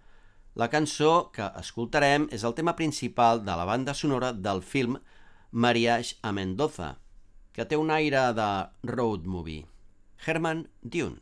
La 0.59 0.67
cançó 0.67 1.31
que 1.31 1.47
escoltarem 1.63 2.27
és 2.27 2.43
el 2.43 2.59
tema 2.59 2.75
principal 2.75 3.45
de 3.47 3.55
la 3.55 3.71
banda 3.71 3.95
sonora 3.95 4.35
del 4.35 4.59
film 4.59 4.99
Mariage 5.51 6.19
a 6.21 6.35
Mendoza, 6.35 6.97
que 7.57 7.65
té 7.65 7.77
un 7.81 7.89
aire 7.89 8.19
de 8.37 8.49
road 8.93 9.25
movie. 9.25 9.65
Herman 10.27 10.67
Dune. 10.83 11.17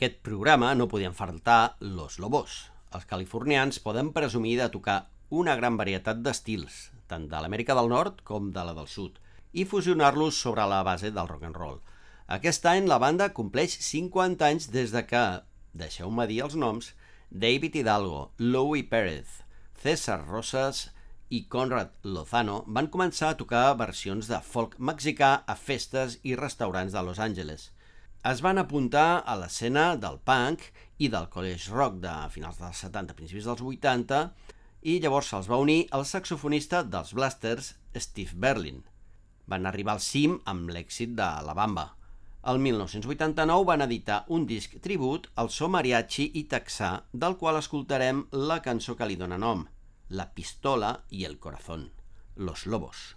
Aquest 0.00 0.22
programa 0.24 0.70
no 0.74 0.86
podien 0.88 1.12
faltar 1.12 1.76
Los 1.78 2.14
Lobos. 2.18 2.70
Els 2.96 3.04
californians 3.04 3.78
poden 3.84 4.14
presumir 4.16 4.54
de 4.56 4.68
tocar 4.72 5.10
una 5.28 5.52
gran 5.58 5.74
varietat 5.76 6.22
d'estils, 6.24 6.76
tant 7.06 7.26
de 7.28 7.36
l'Amèrica 7.36 7.74
del 7.76 7.90
Nord 7.92 8.22
com 8.24 8.46
de 8.54 8.62
la 8.64 8.72
del 8.78 8.86
Sud, 8.88 9.18
i 9.52 9.66
fusionar-los 9.68 10.38
sobre 10.40 10.64
la 10.72 10.78
base 10.88 11.10
del 11.12 11.28
rock 11.28 11.44
and 11.44 11.60
roll. 11.60 11.76
Aquest 12.32 12.64
any 12.70 12.88
la 12.88 12.96
banda 13.02 13.26
compleix 13.36 13.74
50 13.90 14.48
anys 14.48 14.70
des 14.72 14.94
de 14.94 15.02
que, 15.04 15.24
deixeu-me 15.82 16.24
dir 16.30 16.40
els 16.46 16.56
noms, 16.56 16.94
David 17.28 17.76
Hidalgo, 17.82 18.22
Louis 18.38 18.88
Pérez, 18.88 19.42
César 19.82 20.22
Rosas 20.22 20.86
i 21.28 21.42
Conrad 21.56 21.92
Lozano 22.08 22.62
van 22.66 22.88
començar 22.88 23.34
a 23.34 23.38
tocar 23.44 23.76
versions 23.84 24.32
de 24.32 24.40
folk 24.40 24.78
mexicà 24.80 25.34
a 25.44 25.58
festes 25.66 26.16
i 26.22 26.38
restaurants 26.40 26.96
de 26.96 27.04
Los 27.04 27.20
Angeles. 27.20 27.68
Es 28.20 28.42
van 28.44 28.58
apuntar 28.60 29.22
a 29.24 29.34
l'escena 29.40 29.94
del 29.96 30.18
punk 30.28 30.66
i 31.00 31.08
del 31.08 31.30
college 31.32 31.72
rock 31.72 31.94
de 32.02 32.12
finals 32.28 32.58
dels 32.60 32.82
70, 32.84 33.14
principis 33.16 33.46
dels 33.48 33.62
80, 33.64 34.18
i 34.84 34.98
llavors 35.00 35.30
se'ls 35.32 35.48
va 35.48 35.60
unir 35.62 35.86
el 35.96 36.04
saxofonista 36.04 36.82
dels 36.84 37.14
Blasters, 37.16 37.70
Steve 37.96 38.36
Berlin. 38.36 38.82
Van 39.48 39.64
arribar 39.64 39.94
al 39.96 40.04
cim 40.04 40.36
amb 40.52 40.68
l'èxit 40.68 41.16
de 41.16 41.30
La 41.46 41.56
Bamba. 41.56 41.86
El 42.52 42.60
1989 42.60 43.64
van 43.72 43.86
editar 43.86 44.20
un 44.28 44.44
disc 44.44 44.76
tribut 44.84 45.30
al 45.40 45.48
so 45.48 45.70
mariachi 45.72 46.28
i 46.36 46.44
texà, 46.44 46.92
del 47.12 47.38
qual 47.40 47.56
escoltarem 47.56 48.26
la 48.36 48.60
cançó 48.60 48.98
que 49.00 49.08
li 49.08 49.16
dóna 49.16 49.40
nom, 49.40 49.64
La 50.10 50.34
pistola 50.34 51.04
y 51.08 51.24
el 51.24 51.38
corazón, 51.38 51.92
Los 52.36 52.66
Lobos. 52.66 53.16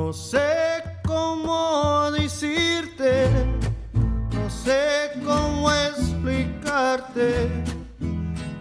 No 0.00 0.12
sé 0.12 0.84
cómo 1.04 2.10
decirte, 2.12 3.28
no 4.32 4.48
sé 4.48 5.10
cómo 5.24 5.70
explicarte 5.72 7.50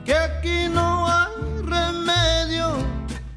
que 0.04 0.16
aquí 0.16 0.68
no 0.68 1.08
hay 1.08 1.62
remedio 1.62 2.74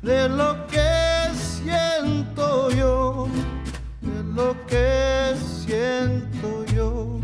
de 0.01 0.31
lo 0.31 0.67
que 0.69 1.29
siento 1.35 2.71
yo, 2.71 3.29
de 4.01 4.25
lo 4.35 4.57
que 4.67 5.37
siento 5.37 6.65
yo. 6.75 7.21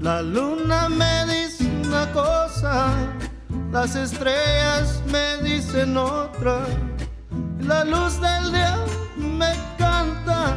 La 0.00 0.22
luna 0.22 0.88
me 0.88 1.26
dice 1.26 1.70
una 1.84 2.10
cosa, 2.12 2.94
las 3.70 3.94
estrellas 3.94 5.02
me 5.12 5.36
dicen 5.46 5.98
otra. 5.98 6.64
La 7.68 7.84
luz 7.84 8.18
del 8.18 8.50
día 8.50 8.78
me 9.18 9.52
canta 9.76 10.56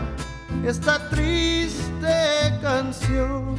esta 0.66 1.10
triste 1.10 2.58
canción, 2.62 3.58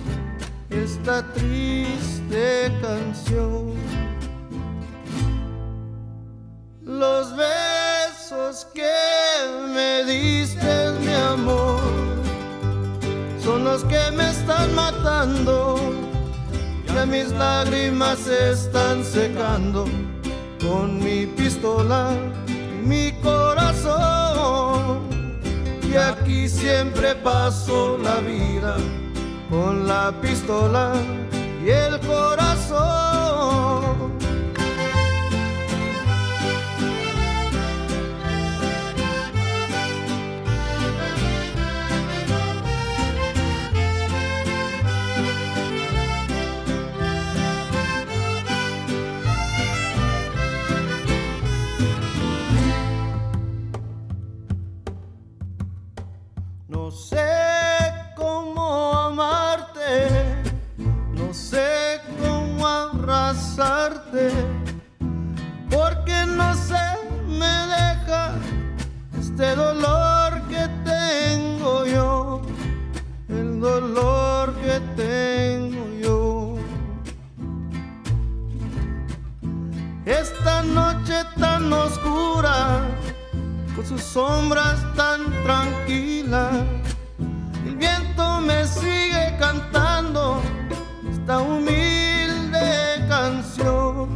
esta 0.71 1.23
triste 1.35 2.73
canción. 2.81 3.75
Los 6.81 7.37
besos 7.37 8.67
que 8.73 8.91
me 9.75 10.03
diste, 10.05 10.93
mi 11.01 11.13
amor, 11.13 11.83
son 13.45 13.65
los 13.65 13.85
que 13.85 14.03
me 14.17 14.31
están 14.31 14.75
matando. 14.75 15.77
Ya 16.87 17.05
mis 17.05 17.31
lágrimas 17.33 18.19
se 18.21 18.53
están 18.53 19.05
secando 19.05 19.85
con 20.59 21.05
mi 21.05 21.27
pistola 21.27 22.17
mi 22.85 23.13
corazón. 23.23 23.42
Y 25.93 25.95
aquí 25.95 26.49
siempre 26.49 27.15
paso 27.17 27.99
la 27.99 28.21
vida 28.21 28.77
con 29.51 29.87
la 29.87 30.11
pistola 30.23 30.95
y 31.63 31.69
el 31.69 32.01
corazón. 32.01 33.12
Sé 56.93 57.93
cómo 58.15 58.93
amarte, 58.93 60.43
no 61.15 61.33
sé 61.33 62.01
cómo 62.23 62.67
abrazarte, 62.67 64.31
porque 65.71 66.27
no 66.27 66.55
se 66.55 66.85
me 67.27 67.55
deja 67.77 68.35
este 69.19 69.57
dolor 69.57 70.43
que 70.49 70.69
tengo 70.85 71.87
yo, 71.87 72.43
el 73.31 73.59
dolor 73.59 74.55
que 74.57 74.81
tengo 74.95 75.85
yo. 76.03 76.57
Esta 80.05 80.63
noche 80.63 81.25
tan 81.39 81.73
oscura 81.73 82.83
con 83.75 83.87
sus 83.87 84.03
sombras 84.03 84.79
tan 84.95 85.25
tranquilas. 85.43 86.82
Cantando 89.43 90.41
esta 91.11 91.41
humilde 91.41 93.05
canción, 93.09 94.09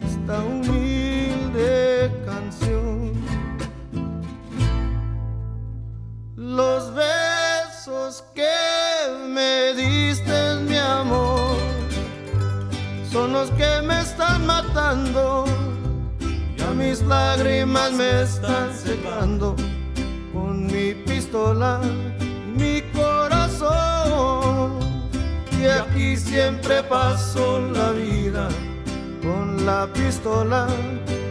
esta 0.00 0.36
humilde 0.50 2.10
canción. 2.24 3.12
Los 6.36 6.82
besos 6.94 8.24
que 8.34 8.56
me 9.28 9.74
diste, 9.74 10.56
mi 10.66 10.78
amor, 10.78 11.58
son 13.12 13.34
los 13.34 13.50
que 13.50 13.82
me 13.82 14.00
están 14.00 14.46
matando 14.46 15.44
ya 16.56 16.70
mis 16.70 17.02
lágrimas 17.02 17.92
me 17.92 18.22
están 18.22 18.74
secando 18.74 19.54
con 20.32 20.66
mi 20.66 20.94
pistola 20.94 21.78
siempre 26.26 26.82
paso 26.82 27.60
la 27.72 27.92
vida 27.92 28.48
con 29.22 29.64
la 29.64 29.86
pistola 29.92 30.66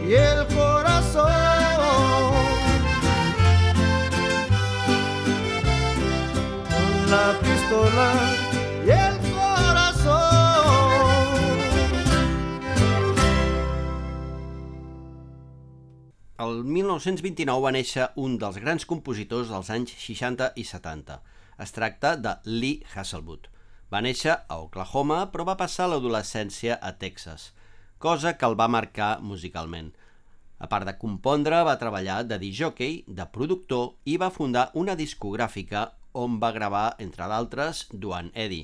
y 0.06 0.14
el 0.14 0.46
corazón. 0.48 1.32
Con 6.72 7.10
la 7.10 7.26
pistola 7.44 8.08
y 8.86 8.90
el 8.90 9.16
corazón. 9.32 10.56
El 16.38 16.64
1929 16.64 17.60
va 17.60 17.72
néixer 17.72 18.08
un 18.16 18.38
dels 18.40 18.56
grans 18.62 18.88
compositors 18.88 19.52
dels 19.52 19.70
anys 19.70 19.92
60 20.00 20.52
i 20.56 20.64
70. 20.64 21.20
Es 21.60 21.72
tracta 21.72 22.16
de 22.16 22.36
Lee 22.44 22.82
Hasselwood. 22.94 23.55
Va 23.92 24.00
néixer 24.02 24.32
a 24.34 24.56
Oklahoma, 24.58 25.20
però 25.30 25.44
va 25.46 25.58
passar 25.60 25.86
l'adolescència 25.90 26.78
a 26.82 26.90
Texas, 26.98 27.52
cosa 28.02 28.34
que 28.38 28.46
el 28.48 28.56
va 28.58 28.66
marcar 28.66 29.20
musicalment. 29.22 29.92
A 30.58 30.66
part 30.72 30.88
de 30.88 30.96
compondre, 30.98 31.60
va 31.68 31.76
treballar 31.78 32.22
de 32.24 32.38
disjockey, 32.40 33.04
de 33.06 33.26
productor 33.30 33.92
i 34.08 34.16
va 34.16 34.32
fundar 34.32 34.70
una 34.74 34.96
discogràfica 34.98 35.90
on 36.16 36.40
va 36.40 36.50
gravar, 36.56 36.96
entre 36.98 37.28
d'altres, 37.28 37.84
Duane 37.92 38.32
Eddy. 38.34 38.62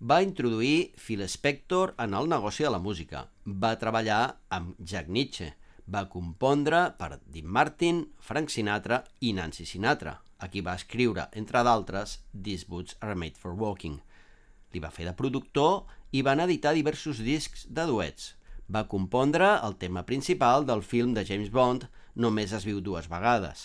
Va 0.00 0.22
introduir 0.24 0.94
Phil 0.96 1.22
Spector 1.28 1.92
en 1.98 2.14
el 2.14 2.30
negoci 2.32 2.64
de 2.64 2.72
la 2.72 2.80
música. 2.80 3.26
Va 3.44 3.76
treballar 3.78 4.38
amb 4.48 4.74
Jack 4.80 5.10
Nietzsche. 5.12 5.52
Va 5.86 6.06
compondre 6.08 6.80
per 6.98 7.18
Dean 7.26 7.46
Martin, 7.46 8.06
Frank 8.18 8.50
Sinatra 8.50 9.02
i 9.20 9.34
Nancy 9.36 9.66
Sinatra, 9.66 10.18
a 10.38 10.48
qui 10.48 10.62
va 10.64 10.76
escriure, 10.80 11.28
entre 11.32 11.62
d'altres, 11.62 12.20
These 12.32 12.68
Boots 12.68 12.96
Are 13.00 13.14
Made 13.14 13.36
for 13.36 13.52
Walking. 13.52 14.00
Li 14.78 14.82
va 14.84 14.94
fer 14.94 15.08
de 15.08 15.16
productor 15.18 15.88
i 16.14 16.20
van 16.22 16.38
editar 16.44 16.70
diversos 16.76 17.18
discs 17.26 17.64
de 17.66 17.82
duets. 17.90 18.36
Va 18.70 18.84
compondre 18.86 19.48
el 19.66 19.74
tema 19.80 20.04
principal 20.06 20.68
del 20.68 20.84
film 20.86 21.16
de 21.16 21.24
James 21.26 21.50
Bond 21.50 21.88
Només 22.14 22.54
es 22.54 22.66
viu 22.68 22.78
dues 22.78 23.08
vegades 23.10 23.64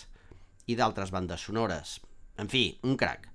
i 0.66 0.74
d'altres 0.74 1.12
bandes 1.14 1.44
sonores. 1.46 2.00
En 2.34 2.50
fi, 2.50 2.64
un 2.82 2.98
crac. 2.98 3.28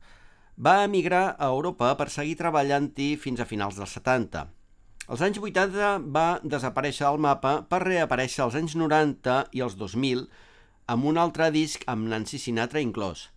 Va 0.60 0.84
emigrar 0.90 1.24
a 1.38 1.50
Europa 1.56 1.94
per 1.96 2.10
seguir 2.12 2.36
treballant-hi 2.42 3.10
fins 3.24 3.40
a 3.40 3.48
finals 3.48 3.80
dels 3.80 3.96
70. 3.96 4.44
Als 5.08 5.24
anys 5.24 5.40
80 5.40 5.96
va 6.20 6.28
desaparèixer 6.44 7.08
del 7.08 7.24
mapa 7.30 7.56
per 7.72 7.84
reaparèixer 7.86 8.44
als 8.44 8.60
anys 8.60 8.76
90 8.76 9.40
i 9.56 9.64
els 9.64 9.80
2000 9.80 10.28
amb 10.92 11.12
un 11.14 11.24
altre 11.24 11.48
disc 11.56 11.88
amb 11.88 12.12
Nancy 12.12 12.44
Sinatra 12.44 12.84
inclòs, 12.84 13.30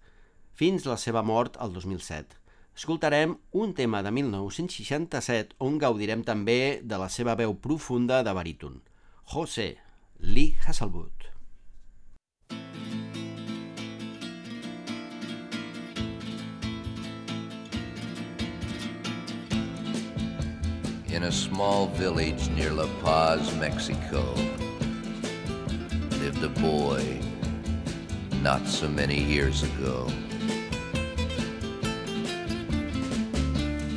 fins 0.51 0.89
la 0.91 0.99
seva 0.99 1.23
mort 1.23 1.63
el 1.63 1.79
2007. 1.79 2.42
Escoltarem 2.75 3.37
un 3.53 3.75
tema 3.75 4.03
de 4.03 4.11
1967 4.11 5.57
on 5.61 5.77
gaudirem 5.79 6.25
també 6.25 6.81
de 6.83 6.99
la 6.99 7.11
seva 7.13 7.37
veu 7.37 7.53
profunda 7.55 8.23
de 8.25 8.33
baríton. 8.33 8.81
José 9.35 9.77
Lee 10.19 10.57
Hasselwood. 10.67 11.33
in 21.13 21.25
a 21.25 21.31
small 21.31 21.89
village 21.89 22.49
near 22.49 22.71
La 22.71 22.89
Paz, 23.03 23.55
Mexico, 23.57 24.35
lived 26.19 26.43
a 26.43 26.49
boy 26.49 27.21
not 28.41 28.67
so 28.67 28.89
many 28.89 29.23
years 29.23 29.63
ago. 29.63 30.09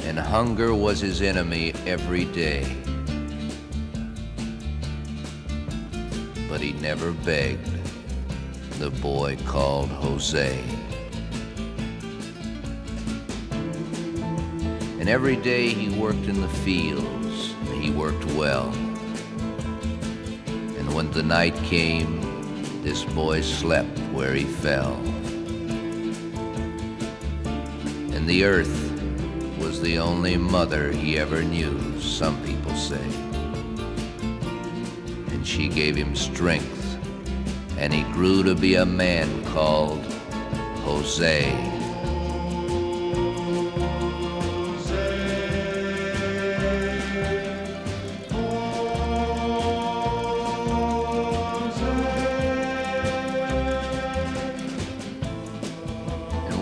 And 0.05 0.19
hunger 0.19 0.73
was 0.73 0.99
his 0.99 1.21
enemy 1.23 1.73
every 1.87 2.25
day. 2.25 2.63
But 6.47 6.61
he 6.61 6.73
never 6.73 7.11
begged, 7.11 7.67
the 8.79 8.91
boy 8.91 9.35
called 9.47 9.89
Jose. 9.89 10.63
And 14.99 15.09
every 15.09 15.35
day 15.35 15.69
he 15.69 15.89
worked 15.99 16.27
in 16.27 16.39
the 16.39 16.49
fields, 16.49 17.53
and 17.69 17.83
he 17.83 17.89
worked 17.89 18.25
well. 18.33 18.71
And 20.77 20.93
when 20.93 21.11
the 21.11 21.23
night 21.23 21.55
came, 21.63 22.21
this 22.83 23.03
boy 23.03 23.41
slept 23.41 23.97
where 24.13 24.35
he 24.35 24.45
fell. 24.45 24.93
And 28.13 28.27
the 28.29 28.45
earth 28.45 28.84
was 29.65 29.81
the 29.81 29.97
only 29.97 30.37
mother 30.37 30.91
he 30.91 31.17
ever 31.17 31.41
knew, 31.41 31.99
some 31.99 32.39
people 32.43 32.75
say. 32.75 33.03
And 35.31 35.45
she 35.45 35.67
gave 35.67 35.95
him 35.95 36.15
strength, 36.15 36.99
and 37.75 37.91
he 37.91 38.03
grew 38.13 38.43
to 38.43 38.53
be 38.53 38.75
a 38.75 38.85
man 38.85 39.43
called 39.45 40.05
Jose. 40.83 41.74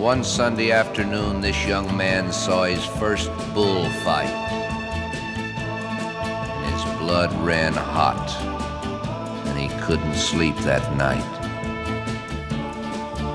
One 0.04 0.22
Sunday 0.22 0.70
afternoon, 0.70 1.40
this 1.40 1.66
young 1.66 1.96
man 1.96 2.30
saw 2.30 2.64
his 2.64 2.84
first 2.84 3.30
bullfight. 3.54 4.28
And 6.46 6.74
his 6.74 6.84
blood 6.98 7.32
ran 7.42 7.72
hot, 7.72 8.28
and 9.46 9.58
he 9.58 9.68
couldn't 9.86 10.14
sleep 10.14 10.56
that 10.56 10.94
night. 10.98 11.24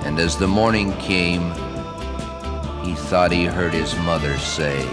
And 0.06 0.20
as 0.20 0.38
the 0.38 0.48
morning 0.48 0.94
came, 0.98 1.42
he 2.86 2.94
thought 2.94 3.32
he 3.32 3.46
heard 3.46 3.74
his 3.74 3.96
mother 4.06 4.38
say, 4.38 4.86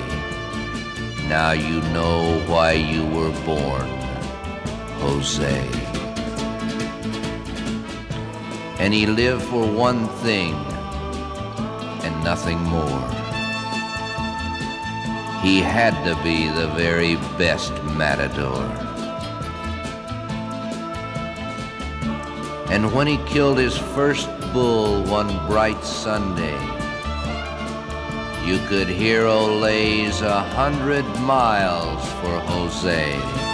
Now 1.29 1.53
you 1.53 1.83
know 1.93 2.43
why 2.47 2.73
you 2.73 3.05
were 3.05 3.33
born, 3.45 3.87
Jose. 5.05 5.69
And 8.79 8.95
he 8.95 9.05
lived 9.05 9.43
for 9.43 9.71
one 9.71 10.09
thing 10.25 10.55
nothing 12.27 12.61
more. 12.65 13.03
He 15.45 15.61
had 15.61 15.95
to 16.05 16.21
be 16.25 16.49
the 16.49 16.67
very 16.75 17.15
best 17.39 17.73
matador. 17.85 18.65
And 22.69 22.93
when 22.93 23.07
he 23.07 23.19
killed 23.27 23.59
his 23.59 23.79
first 23.79 24.29
bull 24.53 25.05
one 25.05 25.31
bright 25.47 25.85
Sunday, 25.85 26.61
you 28.45 28.59
could 28.67 28.89
hear 28.89 29.23
Olays 29.23 30.21
a 30.23 30.41
hundred 30.59 31.05
miles 31.21 32.03
for 32.21 32.41
Jose. 32.51 33.46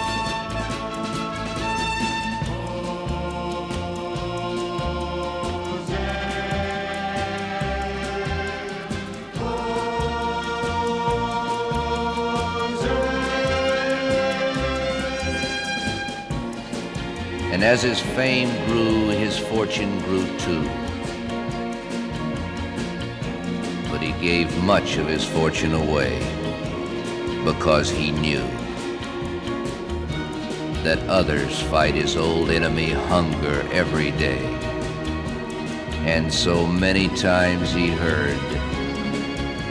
And 17.63 17.71
as 17.71 17.81
his 17.81 18.01
fame 18.01 18.49
grew, 18.65 19.07
his 19.07 19.39
fortune 19.39 19.97
grew 19.99 20.25
too. 20.37 20.63
But 23.89 24.01
he 24.01 24.11
gave 24.21 24.53
much 24.65 24.97
of 24.97 25.07
his 25.07 25.23
fortune 25.23 25.73
away 25.73 26.19
because 27.45 27.89
he 27.89 28.11
knew 28.11 28.45
that 30.83 30.99
others 31.07 31.61
fight 31.61 31.95
his 31.95 32.17
old 32.17 32.49
enemy 32.49 32.89
hunger 32.89 33.61
every 33.71 34.11
day. 34.11 34.43
And 36.03 36.33
so 36.33 36.67
many 36.67 37.07
times 37.15 37.71
he 37.71 37.87
heard, 37.87 38.37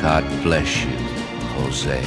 God 0.00 0.24
bless 0.42 0.82
you, 0.82 0.96
Jose. 1.56 2.02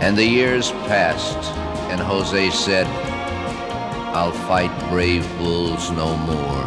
And 0.00 0.16
the 0.16 0.24
years 0.24 0.70
passed 0.86 1.55
and 1.96 2.04
Jose 2.04 2.50
said, 2.50 2.86
I'll 4.14 4.30
fight 4.30 4.70
brave 4.90 5.26
bulls 5.38 5.90
no 5.92 6.14
more. 6.14 6.64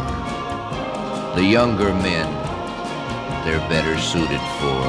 The 1.36 1.44
younger 1.44 1.94
men, 1.94 2.26
they're 3.44 3.68
better 3.68 3.96
suited 3.96 4.40
for 4.58 4.82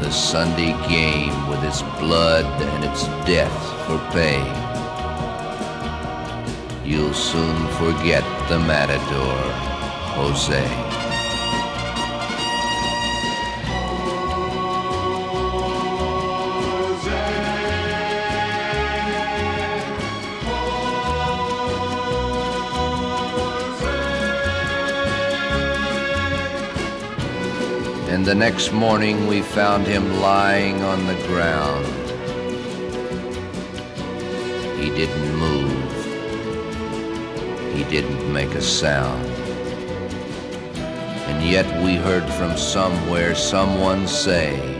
the 0.00 0.12
Sunday 0.12 0.72
game 0.88 1.48
with 1.48 1.64
its 1.64 1.82
blood 1.98 2.44
and 2.62 2.84
its 2.84 3.06
death 3.26 3.58
for 3.86 3.98
pay. 4.12 4.42
You'll 6.88 7.12
soon 7.12 7.66
forget 7.78 8.22
the 8.48 8.60
matador, 8.60 9.38
Jose. 10.14 10.91
And 28.22 28.28
the 28.28 28.34
next 28.36 28.70
morning 28.70 29.26
we 29.26 29.42
found 29.42 29.84
him 29.84 30.20
lying 30.20 30.80
on 30.84 31.08
the 31.08 31.16
ground. 31.26 31.84
He 34.80 34.90
didn't 34.90 35.36
move. 35.38 35.92
He 37.74 37.82
didn't 37.82 38.32
make 38.32 38.54
a 38.54 38.62
sound. 38.62 39.26
And 41.26 41.42
yet 41.42 41.66
we 41.82 41.96
heard 41.96 42.22
from 42.34 42.56
somewhere 42.56 43.34
someone 43.34 44.06
say, 44.06 44.71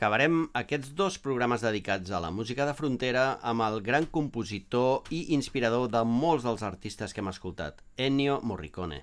acabarem 0.00 0.46
aquests 0.56 0.94
dos 0.96 1.18
programes 1.20 1.60
dedicats 1.60 2.08
a 2.08 2.22
la 2.24 2.30
música 2.32 2.64
de 2.64 2.72
frontera 2.72 3.24
amb 3.44 3.60
el 3.66 3.82
gran 3.84 4.06
compositor 4.08 5.10
i 5.12 5.18
inspirador 5.36 5.90
de 5.92 6.00
molts 6.08 6.46
dels 6.46 6.62
artistes 6.64 7.12
que 7.12 7.20
hem 7.20 7.28
escoltat, 7.28 7.82
Ennio 8.00 8.38
Morricone. 8.40 9.02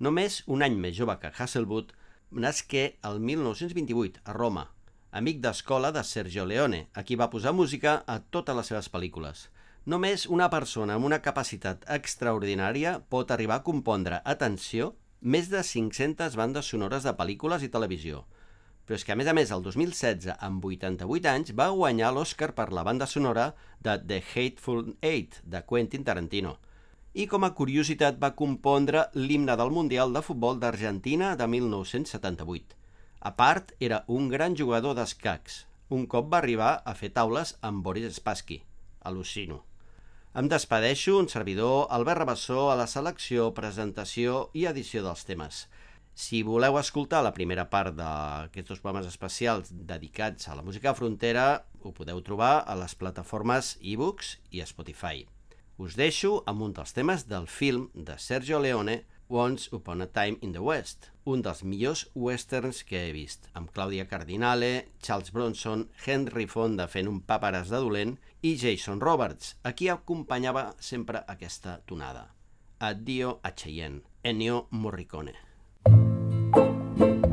Només 0.00 0.38
un 0.48 0.64
any 0.64 0.78
més 0.80 0.96
jove 0.96 1.18
que 1.20 1.28
Hasselwood, 1.28 1.92
nasqué 2.32 2.86
el 3.10 3.20
1928 3.20 4.24
a 4.24 4.38
Roma, 4.38 4.64
amic 5.12 5.44
d'escola 5.44 5.92
de 5.92 6.06
Sergio 6.08 6.48
Leone, 6.48 6.86
a 6.96 7.04
qui 7.04 7.20
va 7.20 7.28
posar 7.28 7.52
música 7.52 7.98
a 8.08 8.16
totes 8.32 8.56
les 8.56 8.72
seves 8.72 8.88
pel·lícules. 8.88 9.50
Només 9.84 10.24
una 10.24 10.48
persona 10.48 10.96
amb 10.96 11.12
una 11.12 11.20
capacitat 11.20 11.84
extraordinària 12.00 12.96
pot 13.12 13.28
arribar 13.28 13.60
a 13.60 13.68
compondre, 13.68 14.24
atenció, 14.24 14.94
més 15.20 15.52
de 15.52 15.60
500 15.60 16.40
bandes 16.40 16.72
sonores 16.72 17.04
de 17.04 17.12
pel·lícules 17.12 17.60
i 17.60 17.74
televisió. 17.76 18.24
Però 18.90 18.98
és 18.98 19.04
que, 19.06 19.12
a 19.14 19.18
més 19.20 19.28
a 19.30 19.32
més, 19.38 19.50
el 19.54 19.60
2016, 19.62 20.32
amb 20.42 20.64
88 20.66 21.28
anys, 21.30 21.50
va 21.54 21.68
guanyar 21.70 22.08
l'Oscar 22.10 22.48
per 22.56 22.64
la 22.74 22.82
banda 22.82 23.06
sonora 23.06 23.44
de 23.86 23.92
The 24.02 24.16
Hateful 24.18 24.96
Eight, 25.06 25.36
de 25.46 25.60
Quentin 25.62 26.02
Tarantino. 26.08 26.56
I 27.14 27.28
com 27.30 27.46
a 27.46 27.52
curiositat 27.54 28.18
va 28.18 28.32
compondre 28.40 29.04
l'himne 29.14 29.54
del 29.60 29.70
Mundial 29.76 30.10
de 30.10 30.24
Futbol 30.26 30.58
d'Argentina 30.58 31.36
de 31.38 31.46
1978. 31.52 32.74
A 33.30 33.32
part, 33.38 33.70
era 33.78 34.02
un 34.08 34.26
gran 34.28 34.58
jugador 34.58 34.98
d'escacs. 34.98 35.60
Un 35.94 36.08
cop 36.10 36.26
va 36.34 36.40
arribar 36.42 36.72
a 36.82 36.98
fer 36.98 37.12
taules 37.14 37.54
amb 37.62 37.86
Boris 37.86 38.18
Spassky. 38.18 38.58
Al·lucino. 39.06 39.60
Em 40.34 40.50
despedeixo, 40.50 41.14
un 41.22 41.30
servidor, 41.30 41.86
Albert 41.94 42.24
Rabassó, 42.24 42.72
a 42.72 42.78
la 42.82 42.90
selecció, 42.90 43.52
presentació 43.54 44.48
i 44.50 44.66
edició 44.66 45.06
dels 45.06 45.22
temes. 45.30 45.68
Si 46.20 46.42
voleu 46.44 46.76
escoltar 46.76 47.22
la 47.24 47.32
primera 47.32 47.62
part 47.72 47.94
d'aquests 47.96 48.68
dos 48.68 48.80
programes 48.82 49.06
especials 49.08 49.70
dedicats 49.72 50.50
a 50.50 50.56
la 50.58 50.64
música 50.66 50.92
frontera, 50.92 51.64
ho 51.80 51.94
podeu 51.96 52.20
trobar 52.20 52.58
a 52.60 52.74
les 52.76 52.92
plataformes 53.00 53.70
ebooks 53.80 54.34
i 54.52 54.60
Spotify. 54.68 55.24
Us 55.80 55.96
deixo 55.96 56.42
amb 56.52 56.66
un 56.68 56.76
dels 56.76 56.92
temes 56.92 57.24
del 57.30 57.48
film 57.48 57.88
de 57.94 58.18
Sergio 58.20 58.60
Leone, 58.60 58.98
Once 59.32 59.72
Upon 59.72 60.04
a 60.04 60.10
Time 60.12 60.36
in 60.44 60.52
the 60.52 60.60
West, 60.60 61.08
un 61.24 61.40
dels 61.40 61.64
millors 61.64 62.04
westerns 62.12 62.84
que 62.84 63.00
he 63.06 63.16
vist, 63.16 63.48
amb 63.56 63.72
Claudia 63.72 64.04
Cardinale, 64.04 64.90
Charles 65.00 65.32
Bronson, 65.32 65.88
Henry 66.04 66.44
Fonda 66.44 66.84
fent 66.84 67.08
un 67.08 67.22
paperàs 67.24 67.72
de 67.72 67.80
dolent 67.80 68.18
i 68.42 68.58
Jason 68.60 69.00
Roberts, 69.00 69.54
a 69.64 69.72
qui 69.72 69.88
acompanyava 69.88 70.74
sempre 70.84 71.24
aquesta 71.26 71.80
tonada. 71.88 72.28
Addio 72.78 73.38
a 73.40 73.56
Cheyenne, 73.56 74.04
Ennio 74.22 74.66
Morricone. 74.70 75.49
thank 77.00 77.24
you 77.24 77.29